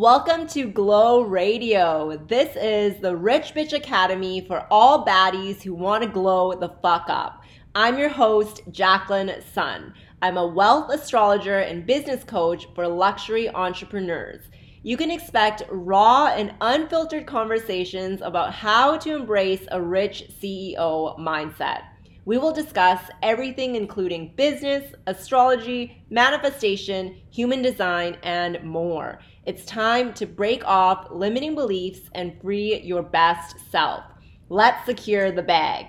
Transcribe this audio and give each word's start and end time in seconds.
Welcome 0.00 0.46
to 0.50 0.68
Glow 0.68 1.22
Radio. 1.22 2.16
This 2.28 2.54
is 2.54 3.02
the 3.02 3.16
Rich 3.16 3.52
Bitch 3.52 3.72
Academy 3.72 4.40
for 4.40 4.64
all 4.70 5.04
baddies 5.04 5.60
who 5.60 5.74
want 5.74 6.04
to 6.04 6.08
glow 6.08 6.54
the 6.54 6.68
fuck 6.80 7.06
up. 7.08 7.42
I'm 7.74 7.98
your 7.98 8.08
host, 8.08 8.62
Jacqueline 8.70 9.42
Sun. 9.52 9.92
I'm 10.22 10.36
a 10.36 10.46
wealth 10.46 10.92
astrologer 10.92 11.58
and 11.58 11.84
business 11.84 12.22
coach 12.22 12.68
for 12.76 12.86
luxury 12.86 13.48
entrepreneurs. 13.48 14.44
You 14.84 14.96
can 14.96 15.10
expect 15.10 15.64
raw 15.68 16.26
and 16.26 16.54
unfiltered 16.60 17.26
conversations 17.26 18.20
about 18.22 18.54
how 18.54 18.98
to 18.98 19.16
embrace 19.16 19.66
a 19.72 19.82
rich 19.82 20.30
CEO 20.40 21.18
mindset. 21.18 21.80
We 22.28 22.36
will 22.36 22.52
discuss 22.52 23.00
everything, 23.22 23.74
including 23.74 24.34
business, 24.36 24.92
astrology, 25.06 26.04
manifestation, 26.10 27.16
human 27.30 27.62
design, 27.62 28.18
and 28.22 28.62
more. 28.62 29.18
It's 29.48 29.64
time 29.64 30.12
to 30.12 30.26
break 30.26 30.62
off 30.66 31.06
limiting 31.10 31.54
beliefs 31.54 32.10
and 32.14 32.38
free 32.38 32.82
your 32.82 33.02
best 33.02 33.56
self. 33.70 34.04
Let's 34.50 34.84
secure 34.84 35.32
the 35.32 35.42
bag. 35.42 35.86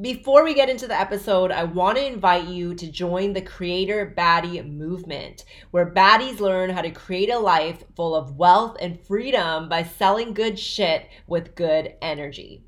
Before 0.00 0.44
we 0.44 0.54
get 0.54 0.68
into 0.68 0.86
the 0.86 0.96
episode, 0.96 1.50
I 1.50 1.64
want 1.64 1.98
to 1.98 2.06
invite 2.06 2.46
you 2.46 2.76
to 2.76 2.86
join 2.88 3.32
the 3.32 3.42
Creator 3.42 4.14
Baddie 4.16 4.64
movement, 4.64 5.44
where 5.72 5.92
baddies 5.92 6.38
learn 6.38 6.70
how 6.70 6.82
to 6.82 6.92
create 6.92 7.32
a 7.32 7.38
life 7.40 7.82
full 7.96 8.14
of 8.14 8.36
wealth 8.36 8.76
and 8.80 9.04
freedom 9.04 9.68
by 9.68 9.82
selling 9.82 10.32
good 10.32 10.56
shit 10.56 11.08
with 11.26 11.56
good 11.56 11.94
energy. 12.00 12.62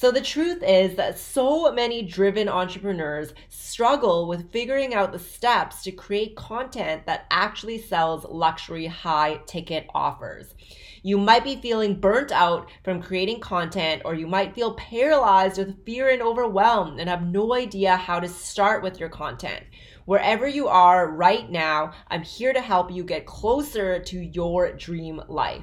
So 0.00 0.10
the 0.10 0.22
truth 0.22 0.62
is 0.62 0.96
that 0.96 1.18
so 1.18 1.70
many 1.70 2.00
driven 2.00 2.48
entrepreneurs 2.48 3.34
struggle 3.50 4.26
with 4.26 4.50
figuring 4.50 4.94
out 4.94 5.12
the 5.12 5.18
steps 5.18 5.82
to 5.82 5.92
create 5.92 6.36
content 6.36 7.04
that 7.04 7.26
actually 7.30 7.76
sells 7.76 8.24
luxury 8.24 8.86
high 8.86 9.42
ticket 9.44 9.88
offers. 9.94 10.54
You 11.02 11.18
might 11.18 11.44
be 11.44 11.56
feeling 11.56 12.00
burnt 12.00 12.32
out 12.32 12.70
from 12.82 13.02
creating 13.02 13.40
content, 13.40 14.00
or 14.06 14.14
you 14.14 14.26
might 14.26 14.54
feel 14.54 14.72
paralyzed 14.72 15.58
with 15.58 15.84
fear 15.84 16.08
and 16.08 16.22
overwhelmed 16.22 16.98
and 16.98 17.10
have 17.10 17.26
no 17.26 17.52
idea 17.52 17.94
how 17.94 18.20
to 18.20 18.28
start 18.28 18.82
with 18.82 18.98
your 18.98 19.10
content. 19.10 19.64
Wherever 20.06 20.48
you 20.48 20.66
are 20.66 21.10
right 21.10 21.50
now, 21.50 21.92
I'm 22.08 22.22
here 22.22 22.54
to 22.54 22.62
help 22.62 22.90
you 22.90 23.04
get 23.04 23.26
closer 23.26 23.98
to 23.98 24.18
your 24.18 24.72
dream 24.72 25.20
life. 25.28 25.62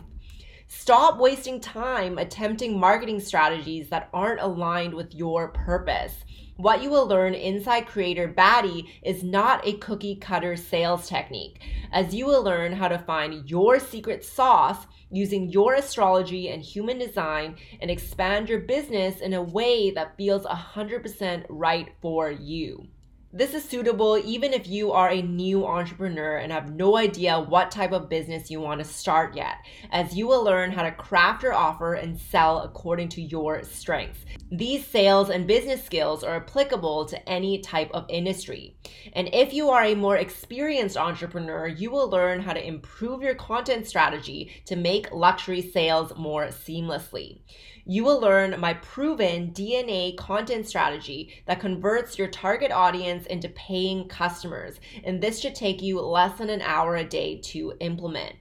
Stop 0.69 1.17
wasting 1.17 1.61
time 1.61 2.17
attempting 2.17 2.77
marketing 2.77 3.21
strategies 3.21 3.87
that 3.87 4.09
aren't 4.13 4.41
aligned 4.41 4.93
with 4.93 5.15
your 5.15 5.47
purpose. 5.47 6.25
What 6.57 6.83
you 6.83 6.89
will 6.89 7.07
learn 7.07 7.35
inside 7.35 7.87
Creator 7.87 8.33
Baddie 8.37 8.89
is 9.01 9.23
not 9.23 9.65
a 9.65 9.77
cookie 9.77 10.17
cutter 10.17 10.57
sales 10.57 11.07
technique, 11.07 11.61
as 11.93 12.13
you 12.13 12.25
will 12.25 12.43
learn 12.43 12.73
how 12.73 12.89
to 12.89 12.99
find 12.99 13.49
your 13.49 13.79
secret 13.79 14.25
sauce 14.25 14.87
using 15.09 15.49
your 15.49 15.75
astrology 15.75 16.49
and 16.49 16.61
human 16.61 16.97
design 16.99 17.55
and 17.79 17.89
expand 17.89 18.49
your 18.49 18.59
business 18.59 19.21
in 19.21 19.33
a 19.33 19.41
way 19.41 19.91
that 19.91 20.17
feels 20.17 20.45
100% 20.45 21.45
right 21.47 21.93
for 22.01 22.29
you. 22.29 22.87
This 23.37 23.53
is 23.53 23.69
suitable 23.69 24.17
even 24.17 24.51
if 24.51 24.67
you 24.67 24.93
are 24.93 25.11
a 25.11 25.21
new 25.21 25.63
entrepreneur 25.63 26.37
and 26.37 26.51
have 26.51 26.73
no 26.73 26.97
idea 26.97 27.39
what 27.39 27.69
type 27.69 27.91
of 27.91 28.09
business 28.09 28.49
you 28.49 28.59
want 28.59 28.79
to 28.79 28.83
start 28.83 29.35
yet, 29.35 29.57
as 29.91 30.15
you 30.15 30.25
will 30.25 30.43
learn 30.43 30.71
how 30.71 30.81
to 30.81 30.91
craft 30.91 31.43
your 31.43 31.53
offer 31.53 31.93
and 31.93 32.19
sell 32.19 32.61
according 32.61 33.09
to 33.09 33.21
your 33.21 33.63
strengths. 33.63 34.25
These 34.51 34.87
sales 34.87 35.29
and 35.29 35.45
business 35.45 35.83
skills 35.83 36.23
are 36.23 36.37
applicable 36.37 37.05
to 37.05 37.29
any 37.29 37.59
type 37.59 37.91
of 37.93 38.07
industry. 38.09 38.75
And 39.13 39.29
if 39.31 39.53
you 39.53 39.69
are 39.69 39.83
a 39.83 39.93
more 39.93 40.17
experienced 40.17 40.97
entrepreneur, 40.97 41.67
you 41.67 41.91
will 41.91 42.09
learn 42.09 42.41
how 42.41 42.53
to 42.53 42.67
improve 42.67 43.21
your 43.21 43.35
content 43.35 43.85
strategy 43.85 44.63
to 44.65 44.75
make 44.75 45.11
luxury 45.11 45.61
sales 45.61 46.11
more 46.17 46.47
seamlessly 46.47 47.41
you 47.89 48.03
will 48.03 48.19
learn 48.19 48.59
my 48.59 48.73
proven 48.73 49.51
DNA 49.51 50.17
content 50.17 50.67
strategy 50.67 51.41
that 51.45 51.61
converts 51.61 52.17
your 52.17 52.27
target 52.27 52.69
audience 52.69 53.25
into 53.27 53.47
paying 53.49 54.09
customers. 54.09 54.81
And 55.05 55.21
this 55.21 55.39
should 55.39 55.55
take 55.55 55.81
you 55.81 56.01
less 56.01 56.37
than 56.37 56.49
an 56.49 56.61
hour 56.61 56.97
a 56.97 57.05
day 57.05 57.39
to 57.45 57.73
implement. 57.79 58.35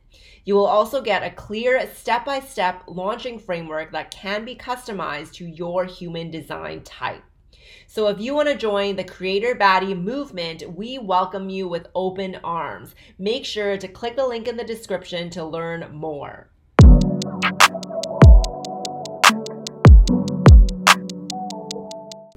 You 0.45 0.57
will 0.57 0.67
also 0.67 1.01
get 1.01 1.23
a 1.23 1.31
clear 1.31 1.89
step 1.95 2.25
by 2.25 2.41
step 2.41 2.83
launching 2.89 3.39
framework 3.39 3.93
that 3.93 4.11
can 4.11 4.45
be 4.45 4.57
customized 4.57 5.35
to 5.35 5.47
your 5.47 5.85
human 5.85 6.33
design 6.33 6.83
type. 6.83 7.23
So 7.87 8.09
if 8.09 8.21
you 8.21 8.35
want 8.35 8.49
to 8.49 8.57
join 8.57 8.97
the 8.97 9.05
Creator 9.05 9.55
Baddie 9.55 9.97
movement, 9.97 10.65
we 10.75 10.99
welcome 10.99 11.51
you 11.51 11.69
with 11.69 11.87
open 11.95 12.37
arms. 12.43 12.97
Make 13.19 13.45
sure 13.45 13.77
to 13.77 13.87
click 13.87 14.17
the 14.17 14.27
link 14.27 14.49
in 14.49 14.57
the 14.57 14.65
description 14.65 15.31
to 15.31 15.45
learn 15.45 15.89
more. 15.93 16.51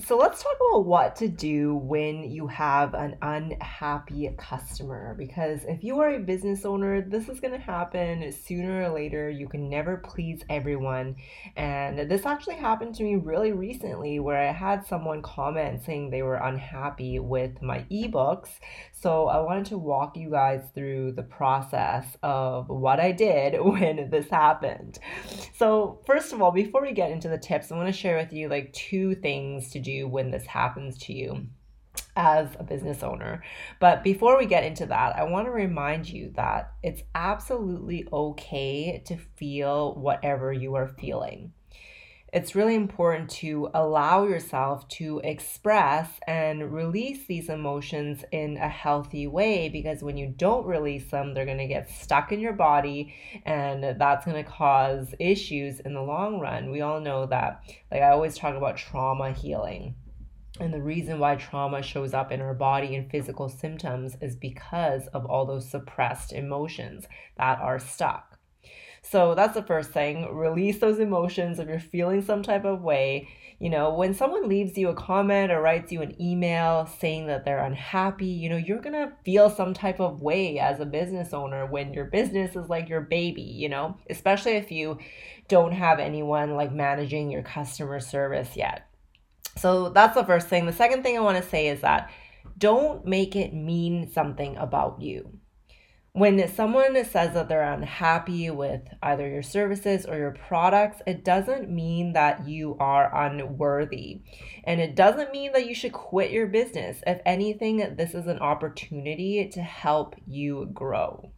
So 0.09 0.17
let's 0.17 0.41
talk 0.41 0.55
about 0.55 0.87
what 0.87 1.15
to 1.17 1.27
do 1.27 1.75
when 1.75 2.23
you 2.23 2.47
have 2.47 2.95
an 2.95 3.15
unhappy 3.21 4.27
customer. 4.39 5.13
Because 5.15 5.65
if 5.65 5.83
you 5.83 5.99
are 5.99 6.15
a 6.15 6.19
business 6.19 6.65
owner, 6.65 6.99
this 6.99 7.29
is 7.29 7.39
going 7.39 7.53
to 7.53 7.59
happen 7.59 8.31
sooner 8.31 8.81
or 8.81 8.89
later. 8.89 9.29
You 9.29 9.47
can 9.47 9.69
never 9.69 9.97
please 9.97 10.41
everyone. 10.49 11.15
And 11.55 12.09
this 12.09 12.25
actually 12.25 12.55
happened 12.55 12.95
to 12.95 13.03
me 13.03 13.17
really 13.17 13.51
recently 13.51 14.19
where 14.19 14.49
I 14.49 14.51
had 14.51 14.83
someone 14.83 15.21
comment 15.21 15.83
saying 15.85 16.09
they 16.09 16.23
were 16.23 16.37
unhappy 16.37 17.19
with 17.19 17.61
my 17.61 17.85
ebooks. 17.91 18.49
So 18.91 19.27
I 19.27 19.39
wanted 19.41 19.67
to 19.67 19.77
walk 19.77 20.17
you 20.17 20.31
guys 20.31 20.63
through 20.73 21.11
the 21.11 21.21
process 21.21 22.17
of 22.23 22.67
what 22.67 22.99
I 22.99 23.11
did 23.11 23.61
when 23.63 24.09
this 24.09 24.31
happened. 24.31 24.97
So, 25.55 26.01
first 26.07 26.33
of 26.33 26.41
all, 26.41 26.51
before 26.51 26.81
we 26.81 26.93
get 26.93 27.11
into 27.11 27.29
the 27.29 27.37
tips, 27.37 27.71
I 27.71 27.75
want 27.75 27.87
to 27.87 27.93
share 27.93 28.17
with 28.17 28.33
you 28.33 28.49
like 28.49 28.73
two 28.73 29.13
things 29.13 29.69
to 29.71 29.79
do 29.79 29.98
when 30.07 30.31
this 30.31 30.45
happens 30.45 30.97
to 30.99 31.13
you 31.13 31.47
as 32.15 32.49
a 32.59 32.63
business 32.63 33.03
owner. 33.03 33.43
But 33.79 34.03
before 34.03 34.37
we 34.37 34.45
get 34.45 34.63
into 34.63 34.85
that, 34.87 35.15
I 35.15 35.23
want 35.23 35.47
to 35.47 35.51
remind 35.51 36.09
you 36.09 36.31
that 36.35 36.73
it's 36.83 37.01
absolutely 37.15 38.07
okay 38.11 39.01
to 39.05 39.17
feel 39.17 39.95
whatever 39.95 40.51
you 40.51 40.75
are 40.75 40.87
feeling. 40.87 41.53
It's 42.31 42.53
really 42.53 42.75
important 42.75 43.29
to 43.41 43.69
allow 43.73 44.25
yourself 44.25 44.87
to 44.89 45.19
express 45.23 46.19
and 46.27 46.71
release 46.71 47.25
these 47.25 47.49
emotions 47.49 48.23
in 48.31 48.57
a 48.57 48.69
healthy 48.69 49.25
way 49.25 49.69
because 49.69 50.03
when 50.03 50.17
you 50.17 50.33
don't 50.37 50.65
release 50.65 51.09
them, 51.09 51.33
they're 51.33 51.45
going 51.45 51.57
to 51.57 51.67
get 51.67 51.89
stuck 51.89 52.31
in 52.31 52.39
your 52.39 52.53
body 52.53 53.13
and 53.45 53.83
that's 53.99 54.25
going 54.25 54.43
to 54.43 54.49
cause 54.49 55.15
issues 55.19 55.79
in 55.79 55.93
the 55.93 56.01
long 56.01 56.39
run. 56.39 56.69
We 56.69 56.81
all 56.81 56.99
know 56.99 57.25
that. 57.25 57.63
Like 57.91 58.01
I 58.01 58.11
always 58.11 58.37
talk 58.37 58.55
about 58.55 58.77
trauma 58.77 59.31
healing 59.31 59.95
and 60.59 60.73
the 60.73 60.81
reason 60.81 61.19
why 61.19 61.35
trauma 61.35 61.81
shows 61.81 62.13
up 62.13 62.31
in 62.31 62.41
our 62.41 62.53
body 62.53 62.95
and 62.95 63.09
physical 63.09 63.47
symptoms 63.47 64.17
is 64.21 64.35
because 64.35 65.07
of 65.07 65.25
all 65.25 65.45
those 65.45 65.69
suppressed 65.69 66.33
emotions 66.33 67.07
that 67.37 67.59
are 67.59 67.79
stuck. 67.79 68.28
So 69.01 69.35
that's 69.35 69.53
the 69.53 69.63
first 69.63 69.91
thing. 69.91 70.33
Release 70.35 70.79
those 70.79 70.99
emotions 70.99 71.59
if 71.59 71.67
you're 71.67 71.79
feeling 71.79 72.21
some 72.21 72.43
type 72.43 72.65
of 72.65 72.81
way. 72.81 73.29
You 73.59 73.69
know, 73.69 73.93
when 73.93 74.13
someone 74.13 74.47
leaves 74.47 74.77
you 74.77 74.87
a 74.89 74.93
comment 74.93 75.51
or 75.51 75.61
writes 75.61 75.91
you 75.91 76.01
an 76.01 76.19
email 76.21 76.89
saying 76.99 77.27
that 77.27 77.43
they're 77.43 77.63
unhappy, 77.63 78.27
you 78.27 78.49
know, 78.49 78.55
you're 78.55 78.81
going 78.81 78.93
to 78.93 79.11
feel 79.25 79.49
some 79.49 79.73
type 79.73 79.99
of 79.99 80.21
way 80.21 80.59
as 80.59 80.79
a 80.79 80.85
business 80.85 81.33
owner 81.33 81.65
when 81.65 81.93
your 81.93 82.05
business 82.05 82.55
is 82.55 82.69
like 82.69 82.87
your 82.87 83.01
baby, 83.01 83.41
you 83.41 83.67
know, 83.67 83.97
especially 84.09 84.53
if 84.53 84.71
you 84.71 84.97
don't 85.49 85.73
have 85.73 85.99
anyone 85.99 86.55
like 86.55 86.71
managing 86.71 87.29
your 87.29 87.43
customer 87.43 87.99
service 87.99 88.55
yet 88.55 88.89
so 89.59 89.89
that's 89.89 90.15
the 90.15 90.23
first 90.23 90.47
thing. 90.47 90.65
The 90.65 90.73
second 90.73 91.03
thing 91.03 91.17
I 91.17 91.21
want 91.21 91.41
to 91.41 91.49
say 91.49 91.67
is 91.67 91.81
that 91.81 92.09
don't 92.57 93.05
make 93.05 93.35
it 93.35 93.53
mean 93.53 94.09
something 94.11 94.55
about 94.57 95.01
you. 95.01 95.38
When 96.19 96.45
someone 96.49 97.01
says 97.05 97.33
that 97.33 97.47
they're 97.47 97.63
unhappy 97.63 98.49
with 98.49 98.81
either 99.01 99.25
your 99.25 99.41
services 99.41 100.05
or 100.05 100.17
your 100.17 100.35
products, 100.49 101.01
it 101.07 101.23
doesn't 101.23 101.69
mean 101.69 102.11
that 102.11 102.45
you 102.45 102.75
are 102.77 103.25
unworthy. 103.25 104.19
And 104.65 104.81
it 104.81 104.97
doesn't 104.97 105.31
mean 105.31 105.53
that 105.53 105.65
you 105.65 105.73
should 105.73 105.93
quit 105.93 106.31
your 106.31 106.47
business. 106.47 107.01
If 107.07 107.21
anything, 107.25 107.95
this 107.95 108.13
is 108.13 108.27
an 108.27 108.39
opportunity 108.39 109.47
to 109.53 109.61
help 109.61 110.13
you 110.27 110.69
grow. 110.73 111.31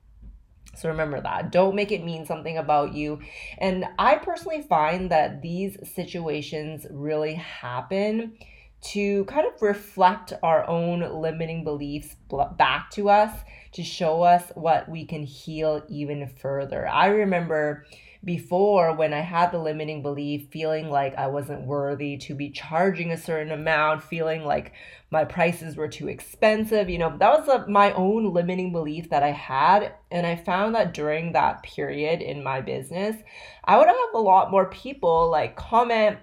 So 0.76 0.90
remember 0.90 1.22
that. 1.22 1.52
Don't 1.52 1.76
make 1.76 1.92
it 1.92 2.04
mean 2.04 2.26
something 2.26 2.58
about 2.58 2.96
you. 2.96 3.20
And 3.60 3.86
I 4.00 4.16
personally 4.16 4.64
find 4.64 5.12
that 5.12 5.44
these 5.44 5.78
situations 5.94 6.88
really 6.90 7.36
happen 7.36 8.36
to 8.82 9.26
kind 9.26 9.46
of 9.46 9.62
reflect 9.62 10.34
our 10.42 10.68
own 10.68 11.22
limiting 11.22 11.64
beliefs 11.64 12.16
back 12.58 12.90
to 12.90 13.10
us 13.10 13.32
to 13.74 13.84
show 13.84 14.24
us 14.24 14.52
what 14.56 14.90
we 14.90 15.06
can 15.06 15.24
heal 15.24 15.84
even 15.88 16.28
further. 16.28 16.88
I 16.88 17.08
remember 17.08 17.86
before 18.24 18.94
when 18.96 19.14
I 19.14 19.22
had 19.22 19.52
the 19.52 19.58
limiting 19.58 20.04
belief, 20.04 20.50
feeling 20.52 20.90
like 20.90 21.16
I 21.18 21.28
wasn't 21.28 21.66
worthy 21.66 22.18
to 22.18 22.36
be 22.36 22.52
charging 22.52 23.12
a 23.12 23.18
certain 23.18 23.52
amount, 23.52 24.04
feeling 24.04 24.44
like 24.44 24.74
my 25.10 25.26
prices 25.26 25.76
were 25.76 25.88
too 25.88 26.08
expensive. 26.08 26.90
You 26.90 27.00
know, 27.00 27.18
that 27.18 27.40
was 27.40 27.48
a, 27.48 27.68
my 27.68 27.92
own 27.94 28.32
limiting 28.32 28.72
belief 28.72 29.10
that 29.10 29.24
I 29.24 29.32
had. 29.32 29.94
And 30.12 30.28
I 30.28 30.36
found 30.36 30.76
that 30.76 30.94
during 30.94 31.32
that 31.32 31.64
period 31.64 32.22
in 32.22 32.44
my 32.44 32.62
business, 32.62 33.16
I 33.64 33.78
would 33.78 33.88
have 33.88 33.98
a 34.14 34.20
lot 34.20 34.52
more 34.52 34.70
people 34.70 35.30
like 35.30 35.56
comment 35.56 36.20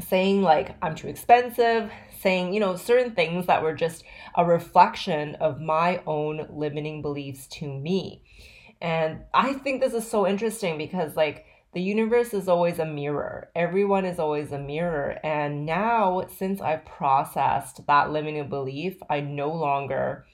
saying 0.00 0.42
like 0.42 0.74
I'm 0.82 0.96
too 0.96 1.08
expensive, 1.08 1.92
saying, 2.20 2.52
you 2.52 2.60
know, 2.60 2.76
certain 2.76 3.14
things 3.14 3.46
that 3.46 3.62
were 3.62 3.74
just 3.74 4.04
a 4.34 4.44
reflection 4.44 5.34
of 5.36 5.60
my 5.60 6.02
own 6.06 6.46
limiting 6.50 7.02
beliefs 7.02 7.46
to 7.46 7.66
me. 7.66 8.22
And 8.80 9.20
I 9.34 9.54
think 9.54 9.80
this 9.80 9.94
is 9.94 10.08
so 10.08 10.26
interesting 10.26 10.78
because, 10.78 11.16
like, 11.16 11.46
the 11.72 11.80
universe 11.80 12.34
is 12.34 12.48
always 12.48 12.78
a 12.78 12.84
mirror. 12.84 13.48
Everyone 13.54 14.04
is 14.04 14.18
always 14.18 14.50
a 14.52 14.58
mirror. 14.58 15.18
And 15.22 15.66
now, 15.66 16.26
since 16.36 16.60
I've 16.60 16.84
processed 16.84 17.86
that 17.86 18.10
limiting 18.10 18.48
belief, 18.48 18.96
I 19.08 19.20
no 19.20 19.52
longer 19.52 20.24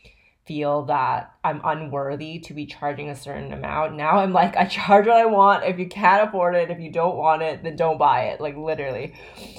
feel 0.47 0.85
that 0.85 1.35
I'm 1.43 1.61
unworthy 1.65 2.39
to 2.41 2.55
be 2.55 2.67
charging 2.67 3.11
a 3.11 3.17
certain 3.17 3.53
amount. 3.53 3.97
Now 3.97 4.19
I'm 4.19 4.33
like, 4.33 4.57
I 4.57 4.65
charge 4.67 5.07
what 5.07 5.17
I 5.17 5.27
want. 5.27 5.65
If 5.65 5.79
you 5.79 5.89
can't 5.89 6.29
afford 6.29 6.55
it, 6.55 6.71
if 6.71 6.79
you 6.79 6.91
don't 6.93 7.17
want 7.17 7.43
it, 7.43 7.63
then 7.63 7.77
don't 7.77 7.99
buy 7.99 8.27
it, 8.27 8.41
like 8.41 8.57
literally. 8.57 9.15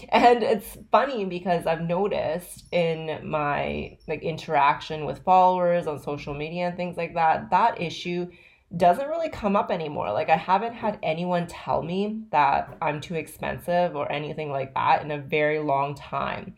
And 0.10 0.44
it's 0.44 0.78
funny 0.92 1.25
because 1.25 1.66
I've 1.66 1.81
noticed 1.81 2.66
in 2.72 3.30
my 3.30 3.98
like 4.07 4.24
interaction 4.24 5.06
with 5.06 5.24
followers 5.24 5.88
on 5.88 6.01
social 6.01 6.34
media 6.34 6.68
and 6.68 6.78
things 6.78 6.98
like 6.98 7.13
that, 7.16 7.50
that 7.51 7.81
issue 7.81 8.28
doesn't 8.75 9.07
really 9.07 9.30
come 9.30 9.56
up 9.56 9.72
anymore. 9.72 10.12
Like 10.12 10.30
I 10.30 10.36
haven't 10.36 10.74
had 10.74 11.00
anyone 11.01 11.48
tell 11.48 11.81
me 11.81 12.24
that 12.31 12.78
I'm 12.81 13.00
too 13.00 13.16
expensive 13.16 13.95
or 13.95 14.12
anything 14.12 14.51
like 14.51 14.74
that 14.74 15.04
in 15.04 15.12
a 15.12 15.18
very 15.18 15.60
long 15.60 15.95
time. 15.95 16.56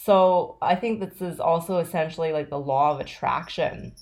So 0.00 0.58
I 0.62 0.76
think 0.76 1.00
this 1.00 1.20
is 1.20 1.40
also 1.40 1.78
essentially 1.78 2.32
like 2.32 2.50
the 2.50 2.58
law 2.58 2.92
of 2.92 3.00
attraction. 3.00 3.94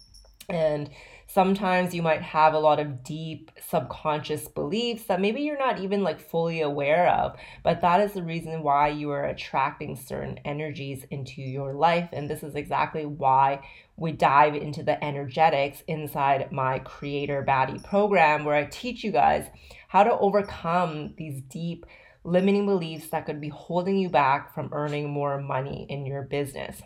And 0.46 0.90
sometimes 1.26 1.94
you 1.94 2.02
might 2.02 2.20
have 2.20 2.52
a 2.52 2.58
lot 2.58 2.78
of 2.78 3.02
deep 3.02 3.50
subconscious 3.66 4.46
beliefs 4.46 5.04
that 5.04 5.20
maybe 5.20 5.40
you're 5.40 5.58
not 5.58 5.81
even 5.81 6.04
like 6.04 6.20
fully 6.20 6.60
aware 6.60 7.08
of 7.08 7.37
but 7.64 7.81
that 7.81 8.00
is 8.00 8.12
the 8.12 8.22
reason 8.22 8.62
why 8.62 8.88
you 8.88 9.10
are 9.10 9.25
attracting 9.25 9.96
certain 9.96 10.38
energies 10.44 11.04
into 11.10 11.43
your 11.43 11.75
life 11.75 12.08
and 12.12 12.31
this 12.31 12.44
is 12.44 12.54
exactly 12.54 13.04
why 13.04 13.60
we 13.96 14.12
dive 14.12 14.54
into 14.54 14.84
the 14.84 15.02
energetics 15.04 15.82
inside 15.88 16.52
my 16.52 16.78
creator 16.78 17.44
baddie 17.46 17.82
program 17.82 18.44
where 18.44 18.54
i 18.54 18.64
teach 18.64 19.02
you 19.02 19.10
guys 19.10 19.49
how 19.88 20.04
to 20.04 20.16
overcome 20.19 21.12
these 21.16 21.40
deep 21.42 21.84
limiting 22.26 22.67
beliefs 22.67 23.08
that 23.08 23.25
could 23.25 23.40
be 23.40 23.49
holding 23.49 23.96
you 23.96 24.08
back 24.08 24.55
from 24.55 24.69
earning 24.73 25.08
more 25.08 25.40
money 25.40 25.87
in 25.88 26.05
your 26.05 26.23
business 26.23 26.82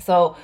so 0.00 0.36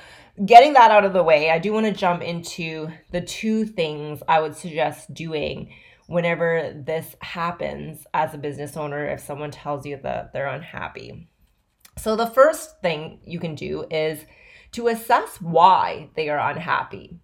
getting 0.43 0.73
that 0.73 0.91
out 0.91 1.05
of 1.05 1.13
the 1.13 1.23
way, 1.23 1.49
I 1.49 1.59
do 1.59 1.73
want 1.73 1.85
to 1.85 1.91
jump 1.91 2.21
into 2.21 2.89
the 3.11 3.21
two 3.21 3.65
things 3.65 4.23
I 4.27 4.39
would 4.39 4.55
suggest 4.55 5.13
doing 5.13 5.73
whenever 6.07 6.73
this 6.75 7.15
happens 7.21 8.05
as 8.13 8.33
a 8.33 8.37
business 8.37 8.75
owner 8.75 9.05
if 9.07 9.21
someone 9.21 9.51
tells 9.51 9.85
you 9.85 9.99
that 10.03 10.33
they're 10.33 10.47
unhappy. 10.47 11.29
So, 11.97 12.15
the 12.15 12.27
first 12.27 12.81
thing 12.81 13.19
you 13.25 13.39
can 13.39 13.55
do 13.55 13.85
is 13.91 14.25
to 14.71 14.87
assess 14.87 15.41
why 15.41 16.09
they 16.15 16.29
are 16.29 16.39
unhappy. 16.39 17.19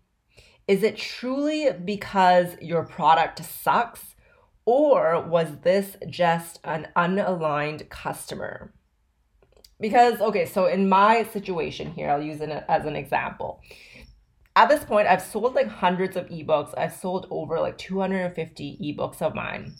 Is 0.68 0.84
it 0.84 0.98
truly 0.98 1.70
because 1.72 2.58
your 2.62 2.86
product 2.86 3.44
sucks, 3.46 4.16
or 4.68 5.22
was 5.22 5.48
this 5.64 5.96
just 6.10 6.60
an 6.66 6.90
unaligned 6.94 7.88
customer? 7.88 8.74
Because, 9.80 10.20
okay, 10.20 10.46
so 10.46 10.66
in 10.66 10.90
my 10.90 11.24
situation 11.24 11.92
here, 11.92 12.10
I'll 12.10 12.22
use 12.22 12.42
it 12.42 12.50
as 12.68 12.86
an 12.86 12.98
example. 12.98 13.62
At 14.58 14.68
this 14.68 14.84
point, 14.84 15.08
I've 15.08 15.22
sold 15.22 15.56
like 15.56 15.70
hundreds 15.70 16.18
of 16.18 16.28
ebooks. 16.28 16.78
I've 16.78 16.94
sold 16.94 17.28
over 17.32 17.62
like 17.62 17.78
250 17.78 18.78
ebooks 18.84 19.22
of 19.22 19.34
mine. 19.34 19.74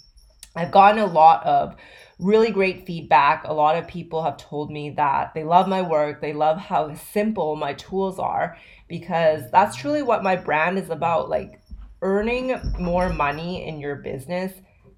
I've 0.56 0.72
gotten 0.72 1.02
a 1.02 1.06
lot 1.06 1.46
of 1.46 1.76
really 2.18 2.52
great 2.52 2.88
feedback. 2.88 3.44
A 3.44 3.54
lot 3.54 3.76
of 3.76 3.90
people 3.90 4.24
have 4.24 4.38
told 4.38 4.72
me 4.72 4.92
that 4.92 5.34
they 5.34 5.44
love 5.44 5.68
my 5.68 5.82
work, 5.82 6.22
they 6.22 6.32
love 6.32 6.60
how 6.60 6.96
simple 6.96 7.58
my 7.58 7.74
tools 7.74 8.20
are, 8.20 8.56
because 8.88 9.52
that's 9.52 9.76
truly 9.76 10.02
what 10.02 10.24
my 10.24 10.38
brand 10.38 10.80
is 10.80 10.90
about. 10.90 11.28
Like 11.30 11.60
earning 12.02 12.56
more 12.80 13.10
money 13.10 13.68
in 13.68 13.82
your 13.82 13.98
business 13.98 14.54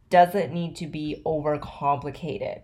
doesn't 0.09 0.53
need 0.53 0.75
to 0.77 0.87
be 0.87 1.21
overcomplicated. 1.25 2.61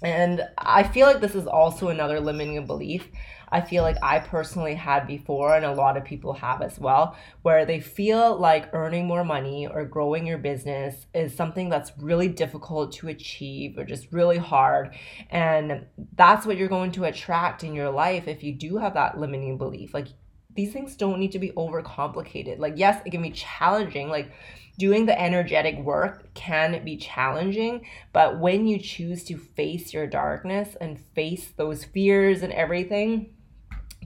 And 0.00 0.46
I 0.56 0.84
feel 0.84 1.06
like 1.06 1.20
this 1.20 1.34
is 1.34 1.46
also 1.46 1.88
another 1.88 2.20
limiting 2.20 2.64
belief. 2.66 3.08
I 3.50 3.62
feel 3.62 3.82
like 3.82 3.96
I 4.02 4.18
personally 4.18 4.74
had 4.74 5.06
before, 5.06 5.54
and 5.54 5.64
a 5.64 5.72
lot 5.72 5.96
of 5.96 6.04
people 6.04 6.34
have 6.34 6.60
as 6.62 6.78
well, 6.78 7.16
where 7.42 7.64
they 7.64 7.80
feel 7.80 8.38
like 8.38 8.72
earning 8.74 9.06
more 9.06 9.24
money 9.24 9.66
or 9.66 9.84
growing 9.86 10.26
your 10.26 10.38
business 10.38 11.06
is 11.14 11.34
something 11.34 11.68
that's 11.68 11.92
really 11.98 12.28
difficult 12.28 12.92
to 12.92 13.08
achieve 13.08 13.78
or 13.78 13.84
just 13.84 14.12
really 14.12 14.36
hard. 14.36 14.94
And 15.30 15.86
that's 16.14 16.46
what 16.46 16.58
you're 16.58 16.68
going 16.68 16.92
to 16.92 17.04
attract 17.04 17.64
in 17.64 17.74
your 17.74 17.90
life 17.90 18.28
if 18.28 18.44
you 18.44 18.52
do 18.52 18.76
have 18.76 18.94
that 18.94 19.18
limiting 19.18 19.56
belief. 19.56 19.94
Like, 19.94 20.08
these 20.54 20.72
things 20.72 20.94
don't 20.94 21.18
need 21.18 21.32
to 21.32 21.38
be 21.38 21.52
overcomplicated. 21.52 22.58
Like, 22.58 22.74
yes, 22.76 23.00
it 23.04 23.10
can 23.10 23.22
be 23.22 23.30
challenging. 23.30 24.10
Like, 24.10 24.30
doing 24.78 25.06
the 25.06 25.20
energetic 25.20 25.78
work 25.80 26.32
can 26.34 26.82
be 26.84 26.96
challenging, 26.96 27.84
but 28.12 28.38
when 28.38 28.66
you 28.66 28.78
choose 28.78 29.24
to 29.24 29.36
face 29.36 29.92
your 29.92 30.06
darkness 30.06 30.76
and 30.80 31.00
face 31.14 31.48
those 31.56 31.84
fears 31.84 32.42
and 32.42 32.52
everything, 32.52 33.34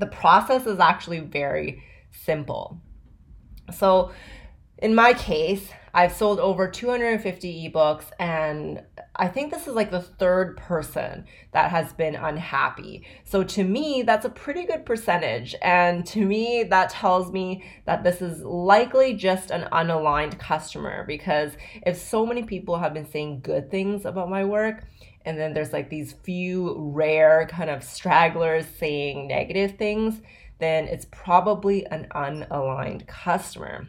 the 0.01 0.07
process 0.07 0.67
is 0.67 0.81
actually 0.81 1.21
very 1.21 1.83
simple. 2.11 2.81
So, 3.73 4.13
in 4.83 4.97
my 4.97 5.15
case, 5.15 5.71
I've 5.95 6.13
sold 6.13 6.41
over 6.41 6.69
250 6.69 7.71
ebooks, 7.71 8.07
and 8.19 8.83
I 9.15 9.29
think 9.29 9.53
this 9.53 9.69
is 9.69 9.75
like 9.75 9.93
the 9.93 10.01
third 10.01 10.57
person 10.57 11.27
that 11.53 11.71
has 11.71 11.93
been 11.93 12.17
unhappy. 12.17 13.07
So 13.25 13.45
to 13.45 13.63
me, 13.63 14.03
that's 14.03 14.25
a 14.25 14.31
pretty 14.31 14.65
good 14.65 14.85
percentage. 14.85 15.55
And 15.63 16.05
to 16.07 16.27
me, 16.27 16.65
that 16.65 16.91
tells 16.91 17.31
me 17.31 17.63
that 17.85 18.03
this 18.03 18.21
is 18.21 18.43
likely 18.43 19.15
just 19.15 19.53
an 19.53 19.69
unaligned 19.71 20.39
customer 20.41 21.05
because 21.07 21.53
if 21.87 21.97
so 21.97 22.27
many 22.27 22.43
people 22.43 22.79
have 22.79 22.93
been 22.93 23.09
saying 23.09 23.43
good 23.43 23.71
things 23.71 24.05
about 24.05 24.29
my 24.29 24.45
work, 24.45 24.85
and 25.25 25.39
then 25.39 25.53
there's 25.55 25.73
like 25.73 25.91
these 25.91 26.15
few 26.25 26.75
rare 26.77 27.47
kind 27.47 27.71
of 27.71 27.85
stragglers 27.85 28.67
saying 28.67 29.29
negative 29.29 29.77
things, 29.77 30.23
then 30.59 30.89
it's 30.89 31.07
probably 31.13 31.87
an 31.87 32.09
unaligned 32.15 33.07
customer. 33.07 33.87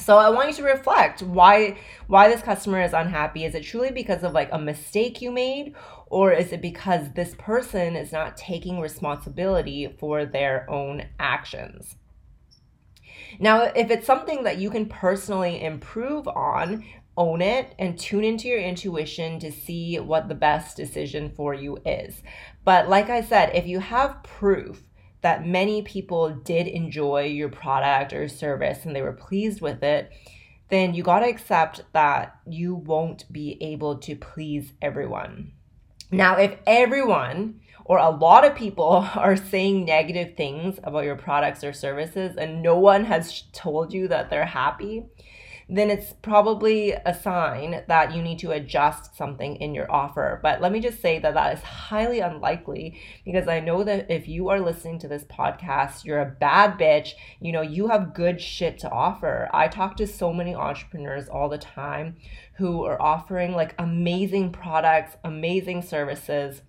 So 0.00 0.16
I 0.16 0.30
want 0.30 0.48
you 0.48 0.54
to 0.56 0.62
reflect 0.64 1.22
why 1.22 1.78
why 2.06 2.28
this 2.28 2.42
customer 2.42 2.82
is 2.82 2.92
unhappy. 2.92 3.44
Is 3.44 3.54
it 3.54 3.62
truly 3.62 3.90
because 3.90 4.22
of 4.22 4.32
like 4.32 4.48
a 4.52 4.58
mistake 4.58 5.20
you 5.20 5.30
made 5.30 5.74
or 6.06 6.32
is 6.32 6.52
it 6.52 6.60
because 6.60 7.12
this 7.12 7.34
person 7.38 7.96
is 7.96 8.12
not 8.12 8.36
taking 8.36 8.80
responsibility 8.80 9.94
for 9.98 10.24
their 10.24 10.68
own 10.70 11.06
actions? 11.18 11.96
Now, 13.38 13.62
if 13.62 13.90
it's 13.90 14.06
something 14.06 14.42
that 14.44 14.58
you 14.58 14.70
can 14.70 14.86
personally 14.86 15.62
improve 15.62 16.26
on, 16.26 16.84
own 17.16 17.42
it 17.42 17.74
and 17.78 17.98
tune 17.98 18.24
into 18.24 18.48
your 18.48 18.58
intuition 18.58 19.38
to 19.40 19.52
see 19.52 19.98
what 19.98 20.28
the 20.28 20.34
best 20.34 20.76
decision 20.76 21.30
for 21.30 21.54
you 21.54 21.78
is. 21.84 22.22
But 22.64 22.88
like 22.88 23.10
I 23.10 23.20
said, 23.20 23.54
if 23.54 23.66
you 23.66 23.78
have 23.80 24.22
proof 24.22 24.82
that 25.22 25.46
many 25.46 25.82
people 25.82 26.30
did 26.30 26.66
enjoy 26.66 27.24
your 27.24 27.48
product 27.48 28.12
or 28.12 28.28
service 28.28 28.84
and 28.84 28.94
they 28.94 29.02
were 29.02 29.12
pleased 29.12 29.60
with 29.60 29.82
it, 29.82 30.10
then 30.68 30.94
you 30.94 31.02
got 31.02 31.20
to 31.20 31.28
accept 31.28 31.82
that 31.92 32.36
you 32.46 32.74
won't 32.74 33.30
be 33.32 33.58
able 33.60 33.98
to 33.98 34.16
please 34.16 34.72
everyone. 34.80 35.52
Now, 36.10 36.36
if 36.36 36.56
everyone 36.66 37.60
or 37.84 37.98
a 37.98 38.10
lot 38.10 38.44
of 38.44 38.54
people 38.54 39.08
are 39.14 39.36
saying 39.36 39.84
negative 39.84 40.36
things 40.36 40.78
about 40.82 41.04
your 41.04 41.16
products 41.16 41.64
or 41.64 41.72
services 41.72 42.36
and 42.36 42.62
no 42.62 42.78
one 42.78 43.04
has 43.04 43.42
told 43.52 43.92
you 43.92 44.08
that 44.08 44.30
they're 44.30 44.46
happy, 44.46 45.04
then 45.70 45.88
it's 45.88 46.12
probably 46.20 46.92
a 46.92 47.14
sign 47.14 47.84
that 47.86 48.12
you 48.12 48.20
need 48.20 48.40
to 48.40 48.50
adjust 48.50 49.16
something 49.16 49.54
in 49.56 49.72
your 49.72 49.90
offer. 49.90 50.40
But 50.42 50.60
let 50.60 50.72
me 50.72 50.80
just 50.80 51.00
say 51.00 51.20
that 51.20 51.34
that 51.34 51.56
is 51.56 51.62
highly 51.62 52.18
unlikely 52.18 53.00
because 53.24 53.46
I 53.46 53.60
know 53.60 53.84
that 53.84 54.10
if 54.10 54.26
you 54.26 54.48
are 54.48 54.60
listening 54.60 54.98
to 55.00 55.08
this 55.08 55.22
podcast, 55.24 56.04
you're 56.04 56.20
a 56.20 56.36
bad 56.40 56.76
bitch. 56.76 57.12
You 57.40 57.52
know, 57.52 57.62
you 57.62 57.86
have 57.86 58.14
good 58.14 58.40
shit 58.40 58.80
to 58.80 58.90
offer. 58.90 59.48
I 59.52 59.68
talk 59.68 59.96
to 59.98 60.06
so 60.08 60.32
many 60.32 60.56
entrepreneurs 60.56 61.28
all 61.28 61.48
the 61.48 61.58
time 61.58 62.16
who 62.54 62.84
are 62.84 63.00
offering 63.00 63.52
like 63.52 63.74
amazing 63.78 64.50
products, 64.50 65.16
amazing 65.22 65.82
services 65.82 66.62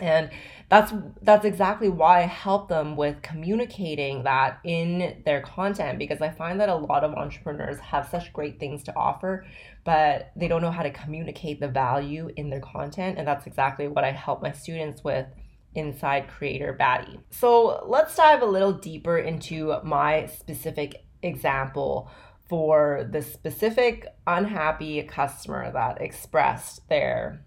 And 0.00 0.30
that's 0.68 0.92
that's 1.22 1.44
exactly 1.44 1.88
why 1.88 2.22
I 2.22 2.26
help 2.26 2.68
them 2.68 2.96
with 2.96 3.22
communicating 3.22 4.24
that 4.24 4.58
in 4.64 5.22
their 5.24 5.40
content 5.40 5.98
because 5.98 6.20
I 6.20 6.30
find 6.30 6.58
that 6.60 6.68
a 6.68 6.74
lot 6.74 7.04
of 7.04 7.14
entrepreneurs 7.14 7.78
have 7.78 8.08
such 8.08 8.32
great 8.32 8.58
things 8.58 8.82
to 8.84 8.96
offer, 8.96 9.46
but 9.84 10.32
they 10.34 10.48
don't 10.48 10.62
know 10.62 10.70
how 10.72 10.82
to 10.82 10.90
communicate 10.90 11.60
the 11.60 11.68
value 11.68 12.30
in 12.36 12.50
their 12.50 12.60
content. 12.60 13.18
And 13.18 13.28
that's 13.28 13.46
exactly 13.46 13.86
what 13.86 14.04
I 14.04 14.10
help 14.10 14.42
my 14.42 14.52
students 14.52 15.04
with 15.04 15.26
inside 15.74 16.28
Creator 16.28 16.76
Baddie. 16.80 17.20
So 17.30 17.84
let's 17.86 18.16
dive 18.16 18.42
a 18.42 18.46
little 18.46 18.72
deeper 18.72 19.18
into 19.18 19.76
my 19.84 20.26
specific 20.26 21.04
example 21.22 22.10
for 22.48 23.08
the 23.10 23.22
specific 23.22 24.06
unhappy 24.26 25.02
customer 25.02 25.72
that 25.72 26.00
expressed 26.00 26.88
their, 26.88 27.44